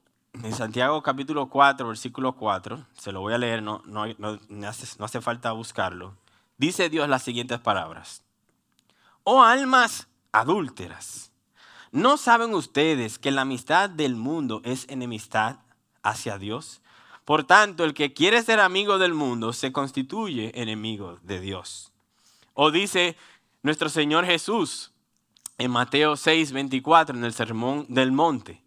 [0.44, 4.04] en Santiago capítulo 4, versículo 4, se lo voy a leer, no, no,
[4.68, 6.18] hace, no hace falta buscarlo,
[6.58, 8.24] dice Dios las siguientes palabras.
[9.24, 11.32] Oh almas adúlteras,
[11.92, 15.60] ¿no saben ustedes que la amistad del mundo es enemistad
[16.04, 16.82] hacia Dios?
[17.24, 21.92] Por tanto, el que quiere ser amigo del mundo se constituye enemigo de Dios.
[22.54, 23.18] O dice
[23.64, 24.92] nuestro Señor Jesús
[25.58, 28.62] en Mateo 6, 24, en el Sermón del Monte,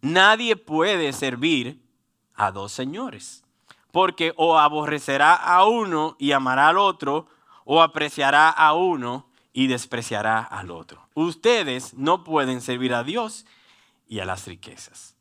[0.00, 1.82] nadie puede servir
[2.34, 3.44] a dos señores,
[3.92, 7.26] porque o aborrecerá a uno y amará al otro,
[7.64, 11.06] o apreciará a uno y despreciará al otro.
[11.14, 13.46] Ustedes no pueden servir a Dios
[14.08, 15.14] y a las riquezas.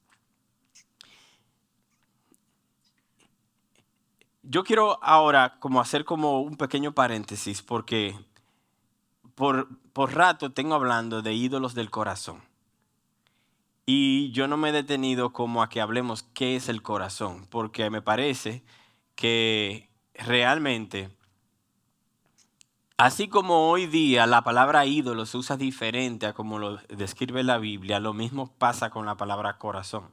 [4.43, 8.17] Yo quiero ahora como hacer como un pequeño paréntesis porque
[9.35, 9.67] por,
[9.99, 12.41] por rato tengo hablando de ídolos del corazón.
[13.85, 17.89] Y yo no me he detenido como a que hablemos qué es el corazón, porque
[17.89, 18.63] me parece
[19.15, 21.09] que realmente,
[22.95, 27.57] así como hoy día la palabra ídolo se usa diferente a como lo describe la
[27.57, 30.09] Biblia, lo mismo pasa con la palabra corazón.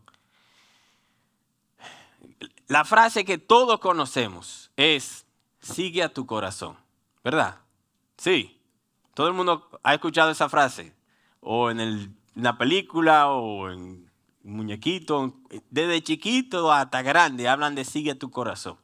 [2.66, 5.26] La frase que todos conocemos es,
[5.60, 6.76] sigue a tu corazón,
[7.22, 7.60] ¿verdad?
[8.16, 8.56] Sí,
[9.16, 10.92] todo el mundo ha escuchado esa frase,
[11.40, 14.10] o en, la película, o en
[14.42, 15.32] muñequito,
[15.70, 18.76] desde chiquito hasta grande, hablan de sigue tu corazón.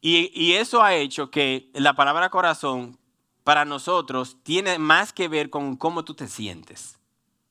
[0.00, 2.98] Y, y eso ha hecho que la palabra corazón
[3.44, 6.98] para nosotros tiene más que ver con cómo tú te sientes.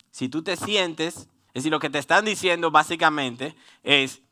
[0.09, 1.17] Si tú te sientes,
[1.53, 4.23] es decir, lo que te están diciendo básicamente es,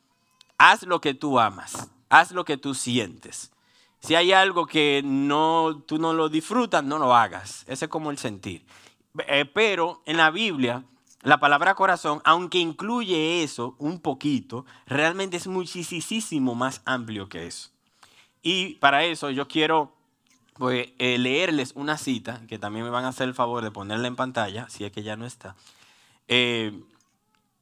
[0.57, 3.52] haz lo que tú amas, haz lo que tú sientes.
[4.03, 7.63] Si hay algo que no, tú no lo disfrutas, no lo hagas.
[7.67, 8.65] Ese es como el sentir.
[9.27, 10.83] Eh, pero en la Biblia,
[11.21, 17.69] la palabra corazón, aunque incluye eso un poquito, realmente es muchísimo más amplio que eso.
[18.41, 19.95] Y para eso yo quiero
[20.55, 24.09] pues, eh, leerles una cita, que también me van a hacer el favor de ponerla
[24.09, 25.55] en pantalla, si es que ya no está,
[26.27, 26.77] eh,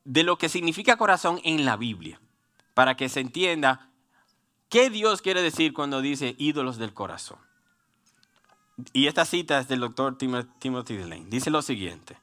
[0.06, 2.20] de lo que significa corazón en la Biblia
[2.74, 3.91] para que se entienda
[4.72, 7.38] qué Dios quiere decir cuando dice ídolos del corazón.
[8.94, 11.26] Y esta cita es del doctor Timothy Delane.
[11.28, 12.18] Dice lo siguiente.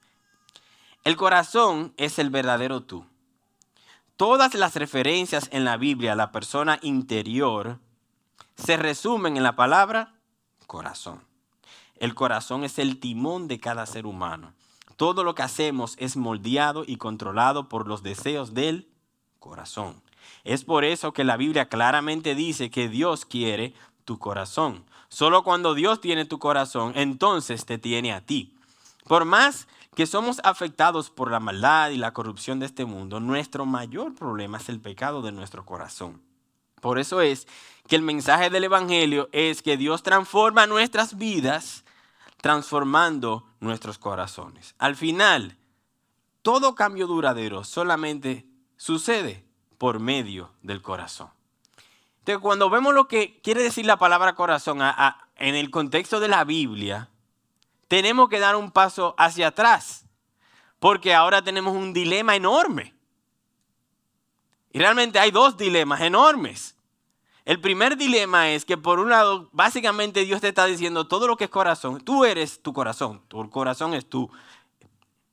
[1.04, 3.06] El corazón es el verdadero tú.
[4.16, 7.78] Todas las referencias en la Biblia a la persona interior
[8.56, 10.14] se resumen en la palabra
[10.66, 11.22] corazón.
[11.96, 14.54] El corazón es el timón de cada ser humano.
[14.96, 18.88] Todo lo que hacemos es moldeado y controlado por los deseos del
[19.38, 20.02] corazón.
[20.48, 23.74] Es por eso que la Biblia claramente dice que Dios quiere
[24.06, 24.86] tu corazón.
[25.10, 28.54] Solo cuando Dios tiene tu corazón, entonces te tiene a ti.
[29.04, 33.66] Por más que somos afectados por la maldad y la corrupción de este mundo, nuestro
[33.66, 36.22] mayor problema es el pecado de nuestro corazón.
[36.80, 37.46] Por eso es
[37.86, 41.84] que el mensaje del Evangelio es que Dios transforma nuestras vidas
[42.40, 44.74] transformando nuestros corazones.
[44.78, 45.58] Al final,
[46.40, 48.46] todo cambio duradero solamente
[48.78, 49.46] sucede
[49.78, 51.30] por medio del corazón.
[52.18, 54.80] Entonces, cuando vemos lo que quiere decir la palabra corazón
[55.36, 57.08] en el contexto de la Biblia,
[57.86, 60.04] tenemos que dar un paso hacia atrás,
[60.78, 62.94] porque ahora tenemos un dilema enorme.
[64.72, 66.76] Y realmente hay dos dilemas enormes.
[67.46, 71.38] El primer dilema es que por un lado, básicamente Dios te está diciendo todo lo
[71.38, 72.02] que es corazón.
[72.02, 74.30] Tú eres tu corazón, tu corazón es tú.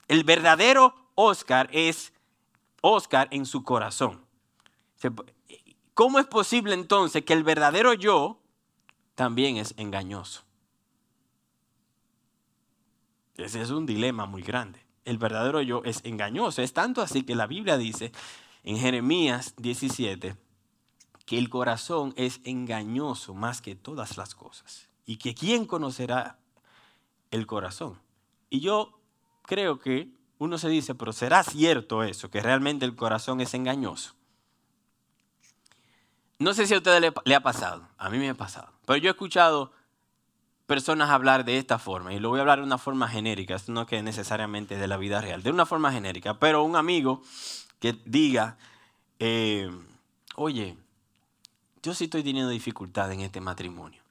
[0.08, 2.13] El verdadero Oscar es
[2.79, 4.24] Oscar en su corazón.
[5.93, 8.39] ¿Cómo es posible entonces que el verdadero yo
[9.16, 10.43] también es engañoso?
[13.38, 14.86] Ese es un dilema muy grande.
[15.03, 16.62] El verdadero yo es engañoso.
[16.62, 18.12] Es tanto así que la Biblia dice
[18.64, 20.36] en Jeremías 17
[21.26, 24.89] que el corazón es engañoso más que todas las cosas.
[25.06, 26.39] Y que quién conocerá
[27.32, 27.99] el corazón.
[28.49, 28.99] Y yo
[29.43, 32.30] creo que uno se dice, pero ¿será cierto eso?
[32.30, 34.16] Que realmente el corazón es engañoso.
[36.39, 39.09] No sé si a ustedes le, ha pasado, a mí me ha pasado, pero yo
[39.09, 39.71] he escuchado
[40.65, 43.86] personas hablar de esta forma, y lo voy a hablar de una forma genérica, no
[43.86, 47.21] que necesariamente de la vida real, de una forma genérica, pero un amigo
[47.79, 48.57] que diga,
[49.19, 49.71] eh,
[50.36, 50.77] oye,
[51.81, 54.01] yo sí estoy teniendo dificultad en este matrimonio.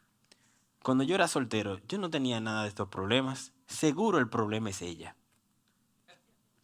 [0.85, 3.53] Cuando yo era soltero, yo no tenía nada de estos problemas.
[3.67, 5.17] Seguro el problema es ella.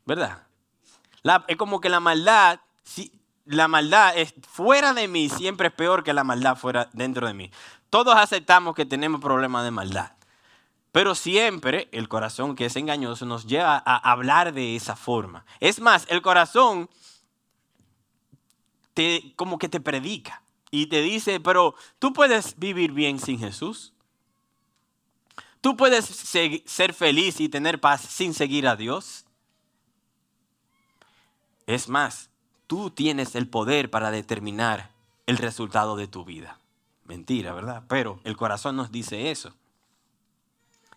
[0.04, 0.46] ¿Verdad?
[1.48, 3.19] es como que la maldad, si,
[3.50, 7.34] la maldad es fuera de mí siempre es peor que la maldad fuera dentro de
[7.34, 7.50] mí.
[7.90, 10.12] Todos aceptamos que tenemos problemas de maldad.
[10.92, 15.44] Pero siempre el corazón que es engañoso nos lleva a hablar de esa forma.
[15.58, 16.88] Es más, el corazón
[18.94, 23.92] te, como que te predica y te dice, pero tú puedes vivir bien sin Jesús.
[25.60, 29.26] Tú puedes ser feliz y tener paz sin seguir a Dios.
[31.66, 32.29] Es más,
[32.70, 34.92] tú tienes el poder para determinar
[35.26, 36.60] el resultado de tu vida.
[37.04, 37.82] Mentira, ¿verdad?
[37.88, 39.52] Pero el corazón nos dice eso.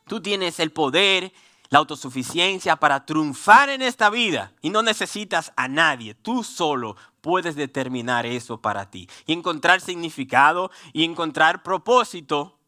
[0.05, 1.33] Tú tienes el poder,
[1.69, 6.13] la autosuficiencia para triunfar en esta vida y no necesitas a nadie.
[6.13, 12.59] Tú solo puedes determinar eso para ti y encontrar significado y encontrar propósito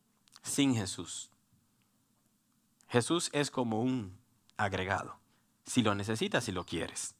[0.42, 1.30] sin Jesús.
[2.88, 4.18] Jesús es como un
[4.58, 5.20] agregado,
[5.64, 7.14] si lo necesitas, si lo quieres.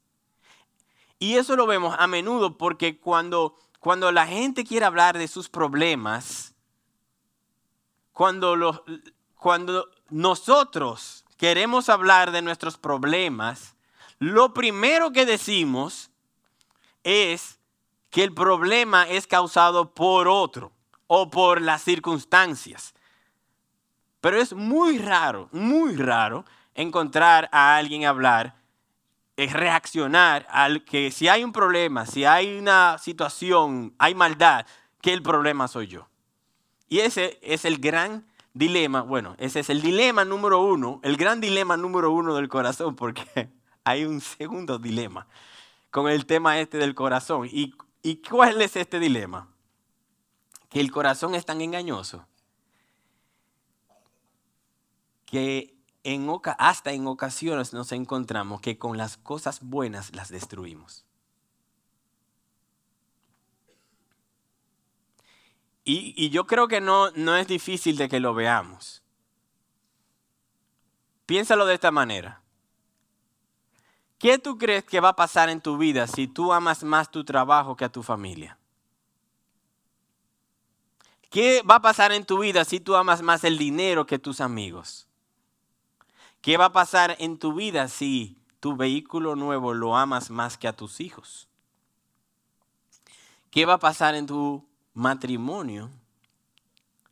[1.20, 5.50] Y eso lo vemos a menudo porque cuando, cuando la gente quiere hablar de sus
[5.50, 6.54] problemas,
[8.12, 8.84] cuando,
[9.36, 13.76] cuando nosotros queremos hablar de nuestros problemas,
[14.20, 16.10] lo primero que decimos
[17.04, 17.60] es
[18.10, 20.72] que el problema es causado por otro
[21.08, 22.94] o por las circunstancias.
[24.22, 28.56] Pero es muy raro, muy raro encontrar a alguien hablar,
[29.38, 34.66] es reaccionar al que si hay un problema, si hay una situación, hay maldad,
[35.02, 36.08] que el problema soy yo.
[36.88, 41.42] Y ese es el gran dilema, bueno, ese es el dilema número uno, el gran
[41.42, 43.50] dilema número uno del corazón, porque
[43.84, 45.28] hay un segundo dilema
[45.92, 47.48] con el tema este del corazón.
[47.52, 49.50] ¿Y, ¿Y cuál es este dilema?
[50.70, 52.26] Que el corazón es tan engañoso
[55.26, 55.75] que
[56.06, 56.30] en,
[56.60, 61.04] hasta en ocasiones nos encontramos que con las cosas buenas las destruimos.
[65.84, 69.04] Y, y, yo creo que no, no es difícil de que lo veamos.
[71.26, 72.42] Piénsalo de esta manera.
[74.20, 77.24] ¿Qué tú crees que va a pasar en tu vida si tú amas más tu
[77.24, 78.58] trabajo que a tu familia?
[81.30, 84.42] ¿Qué va a pasar en tu vida si tú amas más el dinero que tus
[84.42, 85.05] amigos?
[86.46, 90.68] ¿Qué va a pasar en tu vida si tu vehículo nuevo lo amas más que
[90.68, 91.48] a tus hijos?
[93.50, 95.90] ¿Qué va a pasar en tu matrimonio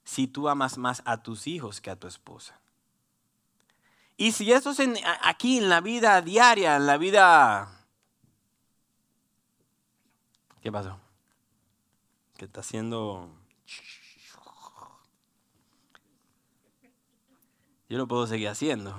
[0.03, 2.59] si tú amas más a tus hijos que a tu esposa?
[4.17, 4.79] Y si eso es
[5.23, 7.87] aquí en la vida diaria, en la vida...
[10.61, 10.99] ¿Qué pasó?
[12.37, 13.31] ¿Qué está haciendo...
[17.93, 18.91] Yo lo puedo seguir haciendo.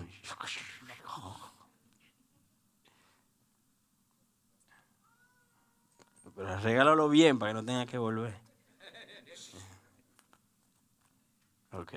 [6.37, 8.37] Pero regálalo bien para que no tenga que volver.
[11.73, 11.95] Ok.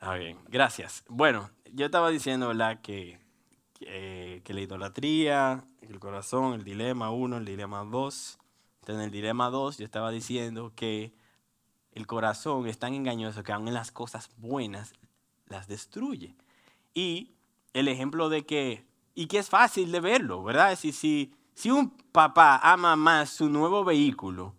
[0.00, 1.04] Ah, bien, gracias.
[1.06, 2.80] Bueno, yo estaba diciendo, ¿verdad?
[2.80, 3.20] Que,
[3.74, 8.38] que, la idolatría, el corazón, el dilema 1, el dilema 2.
[8.80, 11.19] Entonces, en el dilema 2 yo estaba diciendo que
[11.92, 14.92] el corazón es tan engañoso que aún en las cosas buenas
[15.46, 16.36] las destruye.
[16.94, 17.32] Y
[17.72, 20.78] el ejemplo de que, y que es fácil de verlo, ¿verdad?
[20.78, 24.54] Si, si, si un papá ama más su nuevo vehículo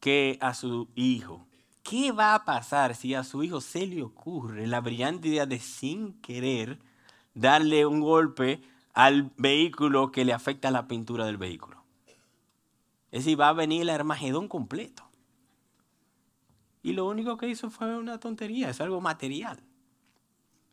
[0.00, 1.46] que a su hijo,
[1.82, 5.58] ¿Qué va a pasar si a su hijo se le ocurre la brillante idea de
[5.58, 6.78] sin querer
[7.34, 8.62] darle un golpe
[8.94, 11.82] al vehículo que le afecta la pintura del vehículo?
[13.10, 15.08] Es decir, va a venir el Armagedón completo.
[16.82, 19.60] Y lo único que hizo fue una tontería, es algo material.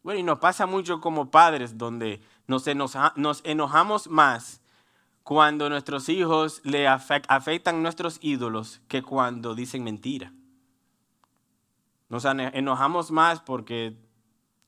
[0.02, 2.66] Bueno, y nos pasa mucho como padres, donde nos,
[3.16, 4.62] nos enojamos más
[5.24, 10.34] cuando nuestros hijos le afectan nuestros ídolos que cuando dicen mentira.
[12.08, 13.96] Nos enojamos más porque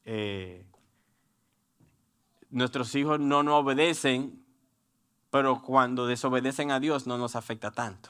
[0.06, 0.64] eh,
[2.52, 4.46] nuestros hijos no nos obedecen,
[5.32, 8.10] pero cuando desobedecen a Dios no nos afecta tanto.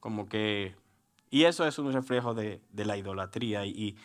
[0.00, 0.76] Como que,
[1.30, 3.66] y eso es un reflejo de, la idolatría.
[3.66, 3.96] Y,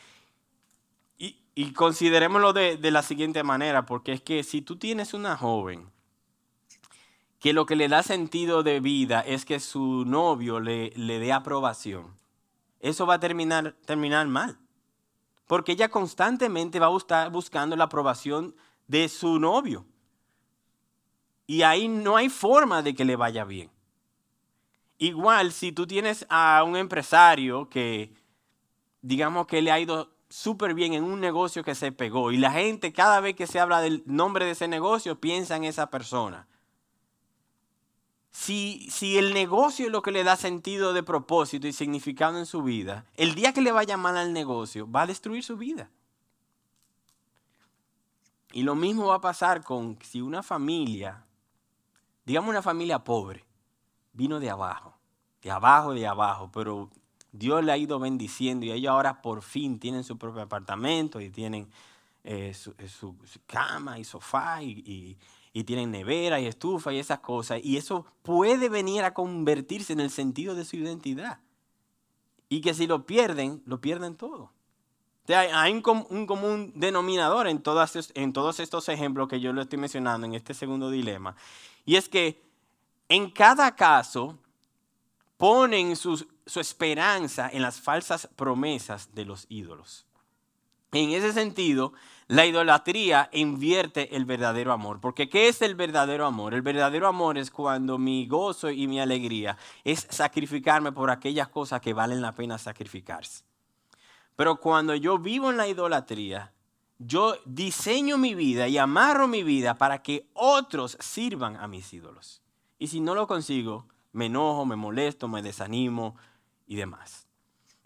[1.17, 5.91] y, considerémoslo de, de la siguiente manera, porque es que si tú tienes una joven
[7.39, 11.34] que lo que le da sentido de vida es que su novio le, le dé
[11.34, 12.15] aprobación,
[12.80, 14.57] eso va a terminar, terminar mal.
[15.47, 18.55] Porque ella constantemente va a estar buscando la aprobación
[18.88, 19.86] de su novio.
[21.45, 23.69] Y ahí no hay forma de que le vaya bien.
[24.98, 28.14] Igual si tú tienes a un empresario que,
[29.02, 32.52] digamos que le ha ido súper bien en un negocio que se pegó y la
[32.52, 36.48] gente cada vez que se habla del nombre de ese negocio piensa en esa persona.
[38.32, 42.48] Si, si, el negocio es lo que le da sentido de propósito y significado en
[42.48, 45.91] su vida, el día que le vaya mal al negocio va a destruir su vida.
[48.54, 51.26] Y lo mismo va a pasar con si una familia,
[52.26, 53.46] digamos una familia pobre,
[54.14, 54.95] vino de abajo,
[55.41, 56.89] de abajo, de abajo, pero
[57.32, 61.30] Dios le ha ido bendiciendo y ellos ahora por fin tienen su propio apartamento y
[61.30, 61.68] tienen
[62.24, 63.16] eh, eh, su,
[63.47, 65.18] cama y sofá y,
[65.51, 67.59] y, tienen nevera y estufa y esas cosas.
[67.64, 71.39] Y eso puede venir a convertirse en el sentido de su identidad.
[72.49, 74.51] Y que si lo pierden, lo pierden todo.
[75.28, 77.64] Hay un, común denominador en,
[78.16, 81.36] en todos estos ejemplos que yo le estoy mencionando en este segundo dilema.
[81.86, 82.43] Y es que
[83.14, 84.39] en cada caso
[85.38, 86.26] ponen su
[86.59, 90.07] esperanza en las falsas promesas de los ídolos.
[90.91, 91.93] En ese sentido,
[92.28, 94.99] la idolatría invierte el verdadero amor.
[94.99, 96.55] Porque ¿qué es el verdadero amor?
[96.55, 101.82] El verdadero amor es cuando mi gozo y mi alegría es sacrificarme por aquellas cosas
[101.82, 103.43] que valen la pena sacrificarse.
[104.36, 106.51] Pero cuando yo vivo en la idolatría,
[106.97, 112.43] yo diseño mi vida y amarro mi vida para que otros sirvan a mis ídolos.
[112.84, 116.18] Y si no lo consigo, me enojo, me molesto, me desanimo,
[116.68, 117.30] y demás.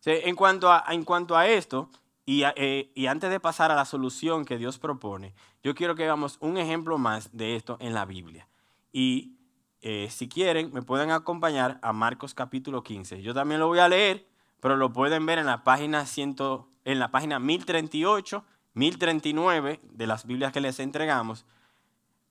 [0.06, 1.92] En cuanto a, en cuanto a esto,
[2.26, 6.40] eh, y, antes de pasar a la solución que Dios propone, yo quiero que veamos
[6.40, 8.48] un ejemplo más de esto en la Biblia.
[8.92, 9.34] Y
[9.82, 13.22] eh, si quieren, me pueden acompañar a Marcos capítulo 15.
[13.22, 14.26] Yo también lo voy a leer,
[14.62, 18.44] pero lo pueden ver en la página, ciento, en la página 1038,
[18.74, 21.46] 1039 de las Biblias que les entregamos,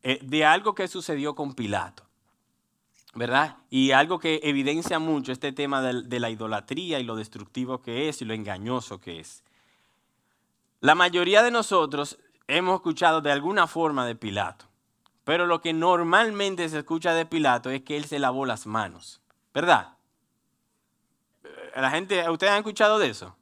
[0.03, 2.06] eh, de algo que sucedió con Pilato.
[3.17, 3.57] ¿Verdad?
[3.71, 8.21] Y algo que evidencia mucho este tema de, la idolatría y lo destructivo que es
[8.21, 9.43] y lo engañoso que es.
[10.81, 14.67] La mayoría de nosotros hemos escuchado de alguna forma de Pilato,
[15.25, 19.23] pero lo que normalmente se escucha de Pilato es que él se lavó las manos,
[19.55, 19.97] ¿verdad?
[21.75, 23.35] La gente, ¿ustedes han escuchado de eso?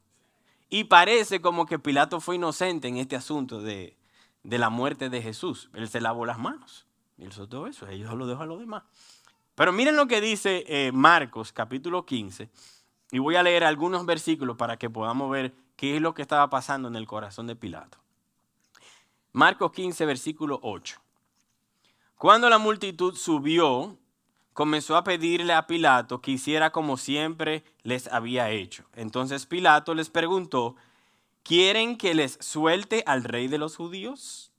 [0.69, 3.97] Y parece como que Pilato fue inocente en este asunto de,
[4.43, 5.69] la muerte de Jesús.
[5.73, 6.85] Él se lavó las manos.
[7.17, 8.83] Y él todo eso, ellos lo dejó a los demás.
[9.55, 12.49] Pero miren lo que dice eh, Marcos capítulo 15.
[13.11, 16.49] Y voy a leer algunos versículos para que podamos ver qué es lo que estaba
[16.49, 17.97] pasando en el corazón de Pilato.
[19.31, 20.99] Marcos 15, versículo 8.
[22.17, 23.97] Cuando la multitud subió,
[24.53, 28.85] comenzó a pedirle a Pilato que hiciera como siempre les había hecho.
[28.93, 30.75] Entonces Pilato les preguntó,
[31.43, 34.51] ¿quieren que les suelte al rey de los judíos?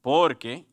[0.00, 0.66] Porque,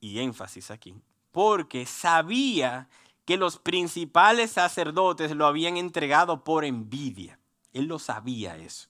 [0.00, 0.94] y énfasis aquí,
[1.38, 2.88] porque sabía
[3.24, 7.38] que los principales sacerdotes lo habían entregado por envidia.
[7.72, 8.88] Él lo sabía eso.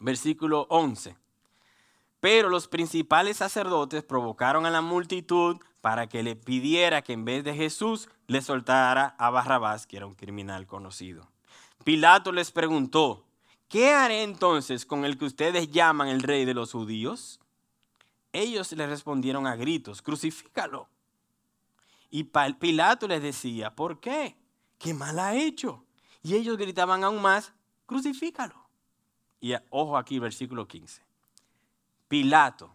[0.00, 1.16] Versículo 11.
[2.18, 7.44] Pero los principales sacerdotes provocaron a la multitud para que le pidiera que en vez
[7.44, 11.28] de Jesús le soltara a Barrabás, que era un criminal conocido.
[11.84, 13.24] Pilato les preguntó,
[13.68, 17.38] ¿qué haré entonces con el que ustedes llaman el rey de los judíos?
[18.32, 20.88] Ellos le respondieron a gritos, crucifícalo.
[22.10, 24.36] Y Pilato les decía, ¿por qué?
[24.78, 25.84] ¿Qué mal ha hecho?
[26.22, 27.52] Y ellos gritaban aún más,
[27.86, 28.68] crucifícalo.
[29.40, 31.02] Y ojo aquí, versículo 15.
[32.08, 32.74] Pilato,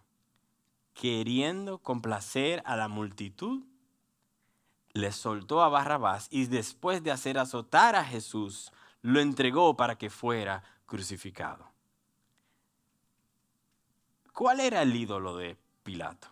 [0.94, 3.64] queriendo complacer a la multitud,
[4.94, 8.72] le soltó a Barrabás y después de hacer azotar a Jesús,
[9.02, 11.70] lo entregó para que fuera crucificado.
[14.34, 16.30] ¿Cuál era el ídolo de Pilato?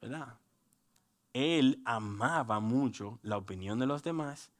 [0.00, 0.38] ¿Verdad?
[1.32, 4.50] Él amaba mucho la opinión de los demás,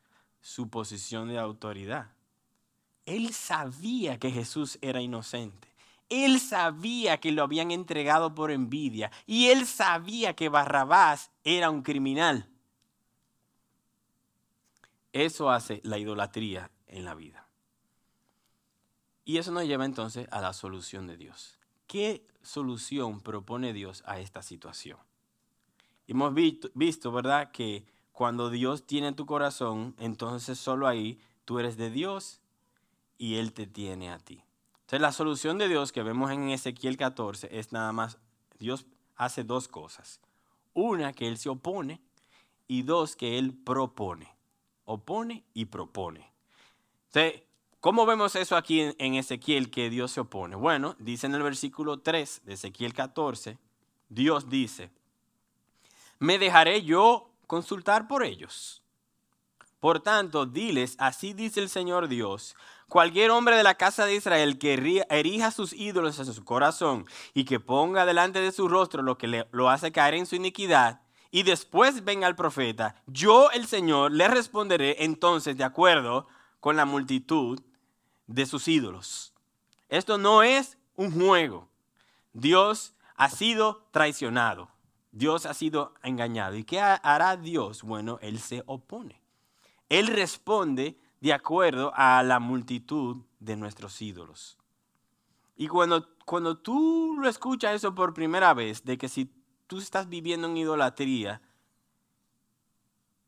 [0.41, 2.11] su posición de autoridad.
[3.05, 5.68] Él sabía que Jesús era inocente.
[6.09, 9.11] Él sabía que lo habían entregado por envidia.
[9.27, 12.49] Y él sabía que Barrabás era un criminal.
[15.12, 17.47] Eso hace la idolatría en la vida.
[19.25, 21.59] Y eso nos lleva entonces a la solución de Dios.
[21.87, 24.99] ¿Qué solución propone Dios a esta situación?
[26.13, 27.53] Hemos visto, ¿verdad?
[27.53, 32.43] Que cuando Dios tiene tu corazón, entonces solo ahí tú eres de Dios
[33.17, 34.45] y Él te tiene a ti.
[34.81, 38.19] Entonces la solución de Dios que vemos en Ezequiel 14 es nada más,
[38.59, 38.85] Dios
[39.17, 40.21] hace dos cosas.
[40.75, 42.03] Una, que Él se opone
[42.69, 44.29] y dos, que Él propone.
[44.85, 46.31] Opone y propone.
[47.07, 47.43] Entonces,
[47.81, 50.55] ¿Cómo vemos eso aquí en, Ezequiel que Dios se opone?
[50.55, 53.59] Bueno, dice en el versículo 3 de Ezequiel 14,
[54.09, 54.93] Dios dice,
[56.23, 58.81] me dejaré yo consultar por ellos.
[59.81, 62.55] Por tanto, diles, así dice el Señor Dios,
[62.89, 67.45] cualquier hombre de la casa de Israel que erija sus ídolos en su corazón y
[67.45, 71.01] que ponga delante de su rostro lo que le, lo hace caer en su iniquidad,
[71.33, 76.29] y después venga el profeta, yo el Señor le responderé entonces de acuerdo
[76.61, 77.61] con la multitud
[78.29, 79.35] de sus ídolos.
[79.89, 81.68] Esto no es un juego.
[82.33, 84.72] Dios ha sido traicionado.
[85.13, 86.57] Dios ha sido engañado.
[86.57, 87.83] ¿Y qué hará Dios?
[87.83, 89.21] Bueno, Él se opone.
[89.91, 94.59] Él responde de acuerdo a la multitud de nuestros ídolos.
[95.55, 99.31] Y cuando, cuando tú lo escuchas eso por primera vez, de que si
[99.67, 101.43] tú estás viviendo en idolatría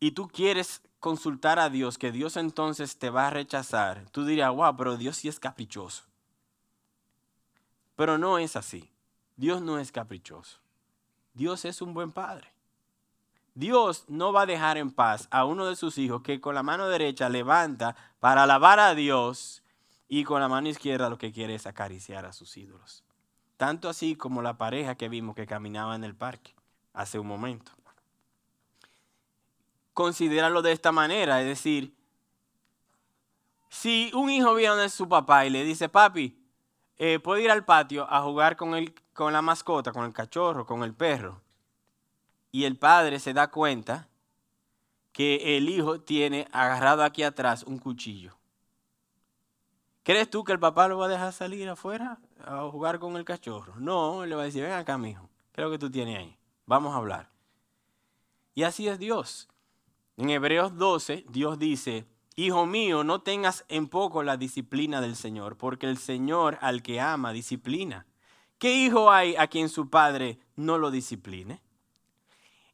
[0.01, 4.51] y tú quieres consultar a Dios, que Dios entonces te va a rechazar, tú dirías,
[4.51, 6.05] wow, pero Dios sí es caprichoso.
[7.95, 8.91] Pero no es así.
[9.37, 10.64] Dios no es caprichoso.
[11.35, 12.53] Dios es un buen padre.
[13.55, 16.63] Dios no va a dejar en paz a uno de sus hijos que con la
[16.63, 19.63] mano derecha levanta para alabar a Dios
[20.09, 23.05] y con la mano izquierda lo que quiere es acariciar a sus ídolos.
[23.57, 26.55] Tanto así como la pareja que vimos que caminaba en el parque
[26.93, 27.73] hace un momento
[29.95, 31.95] considéralo de esta manera, es decir,
[33.71, 36.37] si un hijo viene de su papá y le dice, papi,
[36.99, 40.67] eh, puedo ir al patio a jugar con, el, con la mascota, con el cachorro,
[40.67, 41.41] con el perro,
[42.53, 44.09] y el padre se da cuenta
[45.13, 48.37] que el hijo tiene agarrado aquí atrás un cuchillo.
[50.03, 53.25] ¿Crees tú que el papá lo va a dejar salir afuera a jugar con el
[53.25, 53.75] cachorro?
[53.79, 56.19] No, él le va a decir, ven acá, mijo, ¿qué es lo que tú tienes
[56.19, 56.37] ahí?
[56.67, 57.31] Vamos a hablar.
[58.55, 59.49] Y así es Dios.
[60.17, 62.07] En Hebreos 12, Dios dice,
[62.37, 67.01] Hijo mío, no tengas en poco la disciplina del Señor, porque el Señor al que
[67.01, 68.07] ama disciplina.
[68.59, 71.61] ¿Qué hijo hay a quien su padre no lo discipline?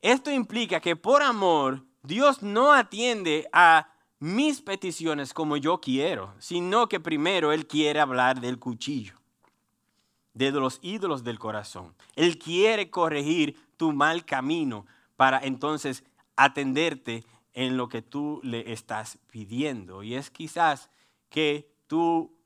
[0.01, 6.89] Esto implica que por amor Dios no atiende a mis peticiones como yo quiero, sino
[6.89, 9.15] que primero Él quiere hablar del cuchillo,
[10.33, 11.95] de los ídolos del corazón.
[12.17, 14.87] Él quiere corregir tu mal camino
[15.17, 16.05] para entonces
[16.37, 20.03] atenderte en lo que tú le estás pidiendo.
[20.03, 20.91] Y es quizás
[21.29, 22.37] que tú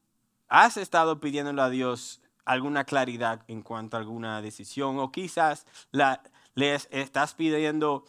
[0.48, 6.22] has estado pidiéndole a Dios alguna claridad en cuanto a alguna decisión o quizás la,
[6.54, 8.04] le estás pidiendo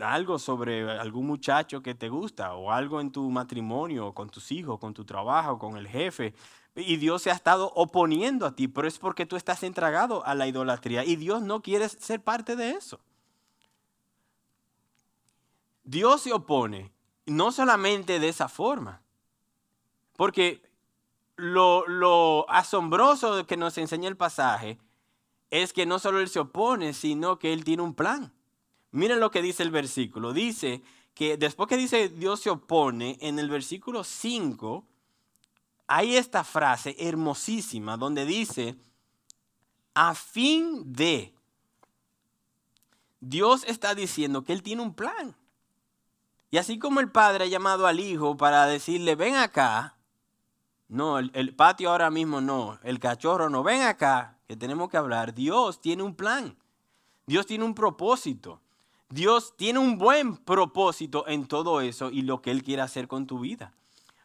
[0.00, 4.78] algo sobre algún muchacho que te gusta o algo en tu matrimonio, con tus hijos,
[4.78, 6.34] con tu trabajo, con el jefe.
[6.76, 10.34] Y Dios se ha estado oponiendo a ti, pero es porque tú estás entregado a
[10.34, 13.00] la idolatría y Dios no quiere ser parte de eso.
[15.84, 16.92] Dios se opone,
[17.26, 19.02] no solamente de esa forma,
[20.16, 20.62] porque
[21.36, 24.78] lo, asombroso que nos enseña el pasaje
[25.50, 28.32] es que no solo Él se opone, sino que Él tiene un plan.
[28.92, 30.32] Miren lo que dice el versículo.
[30.32, 30.82] Dice
[31.14, 34.84] que después que dice Dios se opone, en el versículo 5
[35.86, 38.76] hay esta frase hermosísima donde dice,
[39.94, 41.34] a fin de,
[43.18, 45.34] Dios está diciendo que Él tiene un plan.
[46.50, 49.96] Y así como el padre ha llamado al hijo para decirle, ven acá,
[50.88, 55.32] no, el, patio ahora mismo no, el cachorro no, ven acá, que tenemos que hablar.
[55.32, 56.56] Dios tiene un plan,
[57.26, 58.60] Dios tiene un propósito,
[59.08, 63.28] Dios tiene un buen propósito en todo eso y lo que Él quiere hacer con
[63.28, 63.72] tu vida.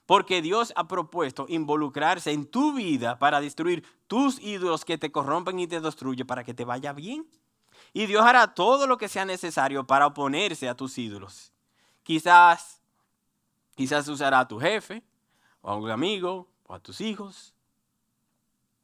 [0.08, 5.60] Porque Dios ha propuesto involucrarse en tu vida para destruir tus ídolos que te corrompen
[5.60, 7.28] y te destruyen para que te vaya bien.
[7.94, 11.55] Y Dios hará todo lo que sea necesario para oponerse a tus ídolos.
[12.06, 12.84] Quizás,
[13.74, 15.04] quizás usará a tu jefe,
[15.62, 17.56] o a un amigo, o a tus hijos,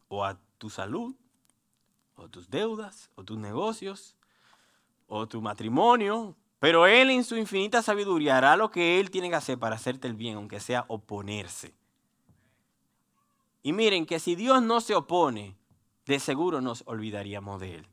[0.07, 1.15] o a tu salud,
[2.15, 4.15] o tus deudas, o tus negocios,
[5.05, 6.36] o tu matrimonio.
[6.57, 10.07] Pero Él en su infinita sabiduría hará lo que Él tiene que hacer para hacerte
[10.07, 11.76] el bien, aunque sea oponerse.
[13.61, 15.55] Y miren que si Dios no se opone,
[16.07, 17.88] de seguro nos olvidaríamos de Él.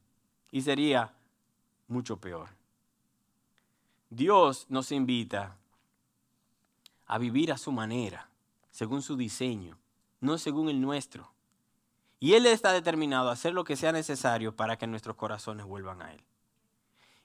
[0.51, 1.15] Y sería
[1.87, 2.49] mucho peor.
[4.11, 5.57] Dios nos invita
[7.07, 8.29] a vivir a su manera,
[8.71, 9.79] según su diseño,
[10.21, 11.33] no según el nuestro.
[12.21, 16.03] Y Él está determinado a hacer lo que sea necesario para que nuestros corazones vuelvan
[16.03, 16.23] a Él.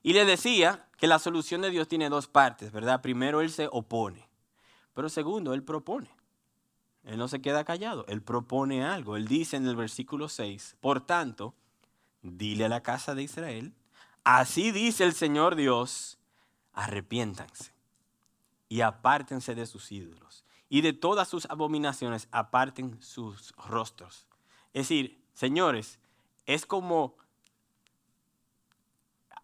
[0.04, 3.02] Y le decía que la solución de Dios tiene dos partes, ¿verdad?
[3.02, 4.28] Primero, Él se opone,
[4.94, 6.10] pero segundo, Él propone.
[7.06, 9.18] Él no se queda callado, Él propone algo.
[9.18, 11.54] Él dice en el versículo 6, por tanto,
[12.22, 13.74] dile a la casa de Israel,
[14.24, 16.18] así dice el Señor Dios,
[16.74, 17.72] arrepiéntanse
[18.70, 24.28] y apártense de sus ídolos y de todas sus abominaciones aparten sus rostros.
[24.74, 26.00] Es decir, señores,
[26.46, 27.16] es como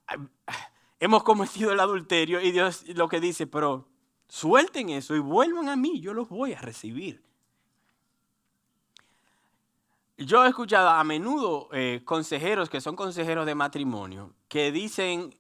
[1.00, 3.88] hemos cometido el adulterio y Dios lo que dice, pero
[4.28, 7.24] suelten eso y vuelvan a mí, yo los voy a recibir.
[10.18, 15.39] Yo he escuchado a menudo eh, consejeros que son consejeros de matrimonio que dicen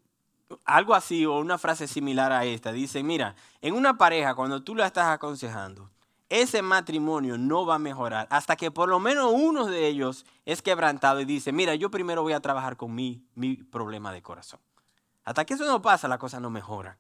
[0.66, 2.72] algo así o una frase similar a esta.
[2.72, 5.90] Dicen, mira, en una pareja cuando tú la estás aconsejando,
[6.30, 10.62] ese matrimonio no va a mejorar hasta que por lo menos uno de ellos es
[10.62, 14.60] quebrantado y dice, mira, yo primero voy a trabajar con mi, mi problema de corazón.
[15.24, 16.98] Hasta que eso no pasa, la cosa no mejora.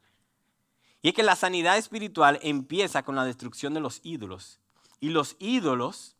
[1.01, 4.59] Y es que la sanidad espiritual empieza con la destrucción de los ídolos.
[4.99, 6.15] Y los ídolos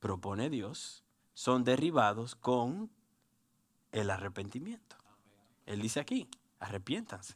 [0.00, 2.90] propone Dios, son derribados con
[3.92, 4.96] el arrepentimiento.
[5.66, 6.28] Él dice aquí,
[6.60, 7.34] arrepiéntanse.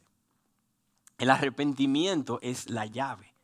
[1.17, 3.35] El arrepentimiento es la llave,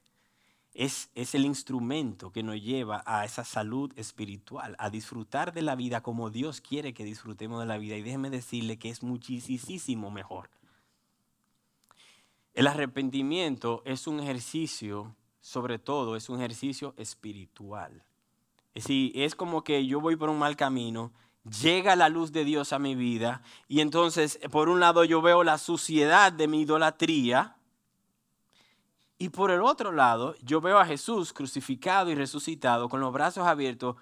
[0.74, 5.76] es, es el instrumento que nos lleva a esa salud espiritual, a disfrutar de la
[5.76, 7.96] vida como Dios quiere que disfrutemos de la vida.
[7.96, 10.50] Y déjeme decirle que es muchísimo mejor.
[12.54, 18.04] El arrepentimiento es un ejercicio, sobre todo, es un ejercicio espiritual.
[18.74, 21.12] Es es como que yo voy por un mal camino,
[21.50, 25.44] llega la luz de Dios a mi vida y entonces por un lado yo veo
[25.44, 27.56] la suciedad de mi idolatría
[29.18, 33.48] y por el otro lado yo veo a Jesús crucificado y resucitado con los brazos
[33.48, 33.96] abiertos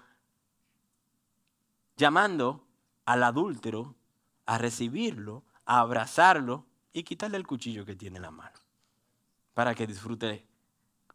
[1.96, 2.64] llamando
[3.04, 3.94] al adúltero
[4.44, 8.58] a recibirlo, a abrazarlo y quitarle el cuchillo que tiene en la mano
[9.54, 10.46] para que disfrute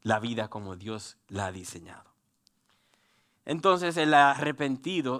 [0.01, 2.11] la vida como Dios la ha diseñado.
[3.45, 5.19] Entonces el arrepentido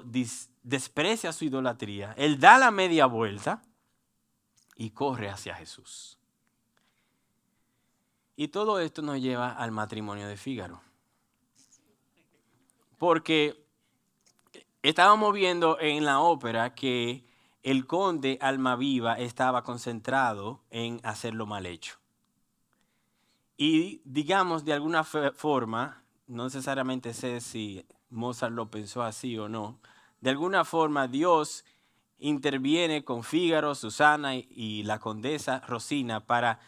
[0.64, 3.62] desprecia su idolatría, él da la media vuelta
[4.76, 6.18] y corre hacia Jesús.
[8.36, 10.82] Y todo esto nos lleva al matrimonio de Fígaro.
[12.98, 13.66] Porque
[14.82, 17.26] estábamos viendo en la ópera que
[17.64, 22.00] el conde Almaviva estaba concentrado en hacerlo mal hecho.
[23.58, 29.80] Y digamos, de alguna forma, no necesariamente sé si Mozart lo pensó así o no,
[30.22, 31.66] de alguna forma Dios
[32.20, 36.60] interviene con Fígaro, Susana y, la condesa Rosina para,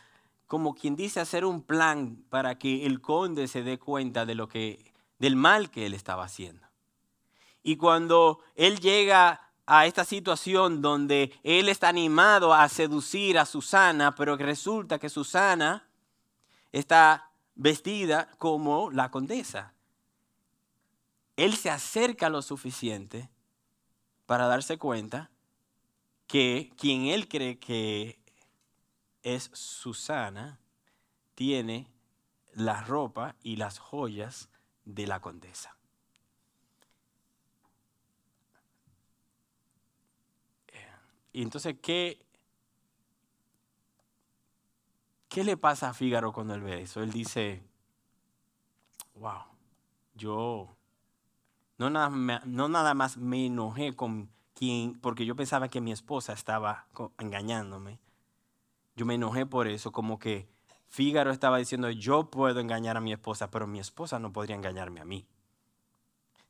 [0.48, 4.48] como quien dice, hacer un plan para que el conde se dé cuenta de lo
[4.48, 6.68] que, del mal que él estaba haciendo.
[7.62, 14.14] Y cuando él llega a esta situación donde él está animado a seducir a Susana,
[14.16, 15.88] pero que resulta que Susana
[16.72, 19.74] está vestida como la condesa
[21.36, 23.30] él se acerca lo suficiente
[24.26, 25.32] para darse cuenta
[26.28, 28.20] que quien él cree que
[29.22, 30.60] es Susana
[31.36, 31.92] tiene
[32.54, 34.50] la ropa y las joyas
[34.86, 35.76] de la condesa.
[41.34, 42.24] Y entonces, ¿qué,
[45.28, 47.02] ¿qué le pasa a Fígaro cuando él ve eso?
[47.02, 47.64] Él dice,
[49.16, 49.42] wow,
[50.14, 50.78] yo
[51.90, 58.00] no nada, más me enojé con quien, porque yo pensaba que mi esposa estaba engañándome.
[58.96, 60.48] Yo me enojé por eso, como que
[60.88, 65.02] Fígaro estaba diciendo, yo puedo engañar a mi esposa, pero mi esposa no podría engañarme
[65.02, 65.26] a mí.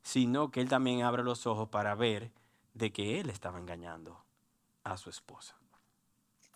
[0.01, 2.33] Sino que él también abre los ojos para ver
[2.73, 4.25] de que él estaba engañando
[4.83, 5.55] a su esposa.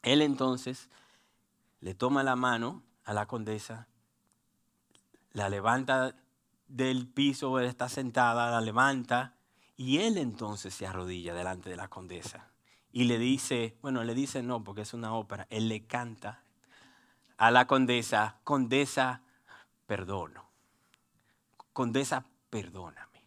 [0.01, 0.89] Él entonces
[1.80, 3.88] le toma la mano a la condesa,
[5.32, 6.15] la levanta
[6.68, 9.36] del piso, donde está sentada, la levanta
[9.76, 12.51] y él entonces se arrodilla delante de la condesa
[12.91, 16.43] y le dice, bueno, le dice no porque es una ópera, él le canta
[17.38, 19.22] a la condesa, condesa,
[19.86, 20.49] perdono,
[21.74, 23.24] condesa, perdóname.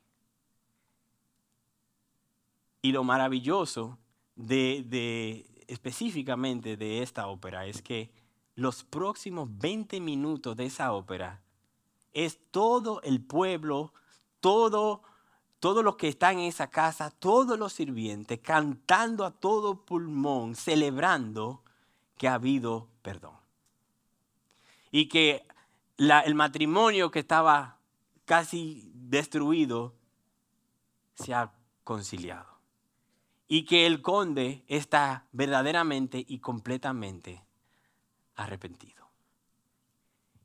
[2.82, 3.98] Y lo maravilloso
[4.34, 8.10] de, de específicamente de esta ópera es que
[8.56, 11.42] los próximos 20 minutos de esa ópera
[12.12, 13.92] es todo el pueblo,
[14.40, 15.02] todo,
[15.58, 21.62] todo lo que está en esa casa, todos los sirvientes, cantando a todo pulmón, celebrando
[22.16, 23.36] que ha habido perdón.
[24.90, 25.46] Y que
[25.96, 27.78] el matrimonio que estaba
[28.24, 29.94] casi destruido
[31.14, 31.52] se ha
[31.84, 32.48] conciliado.
[33.46, 37.44] Y que el conde está verdaderamente y completamente
[38.36, 39.08] arrepentido.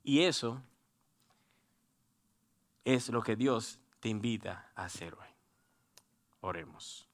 [0.02, 0.62] Y eso
[2.86, 5.26] es lo que Dios te invita a hacer hoy.
[6.40, 7.08] Oremos.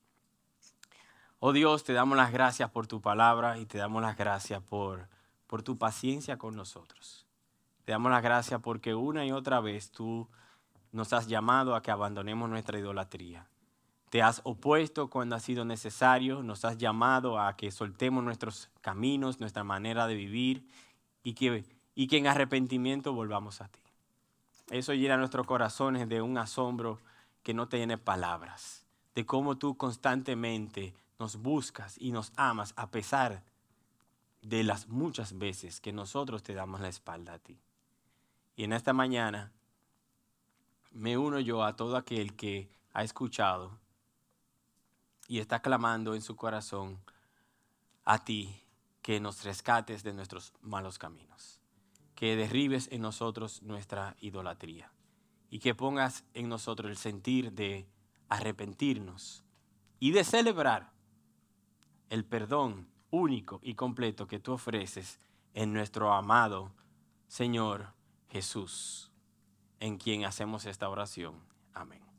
[1.40, 5.08] Oh Dios, te damos las gracias por tu palabra y te damos las gracias por,
[5.46, 7.26] por tu paciencia con nosotros.
[7.86, 10.28] Te damos las gracias porque una y otra vez tú
[10.92, 13.48] nos has llamado a que abandonemos nuestra idolatría.
[14.10, 19.40] Te has opuesto cuando ha sido necesario, nos has llamado a que soltemos nuestros caminos,
[19.40, 20.68] nuestra manera de vivir
[21.22, 21.64] y que,
[21.94, 23.80] y que en arrepentimiento volvamos a ti.
[24.72, 26.98] Eso llena nuestros corazones de un asombro
[27.42, 33.42] que no tiene palabras, de cómo tú constantemente nos buscas y nos amas a pesar
[34.40, 37.60] de las muchas veces que nosotros te damos la espalda a ti.
[38.56, 39.52] Y en esta mañana
[40.90, 43.78] me uno yo a todo aquel que ha escuchado
[45.28, 46.98] y está clamando en su corazón
[48.06, 48.64] a ti
[49.02, 51.60] que nos rescates de nuestros malos caminos,
[52.22, 54.92] que derribes en nosotros nuestra idolatría
[55.50, 57.88] y que pongas en nosotros el sentir de
[58.28, 59.42] arrepentirnos
[59.98, 60.92] y de celebrar
[62.10, 65.18] el perdón único y completo que tú ofreces
[65.52, 66.70] en nuestro amado
[67.26, 67.92] Señor
[68.28, 69.10] Jesús,
[69.80, 71.34] en quien hacemos esta oración.
[71.74, 72.11] Amén.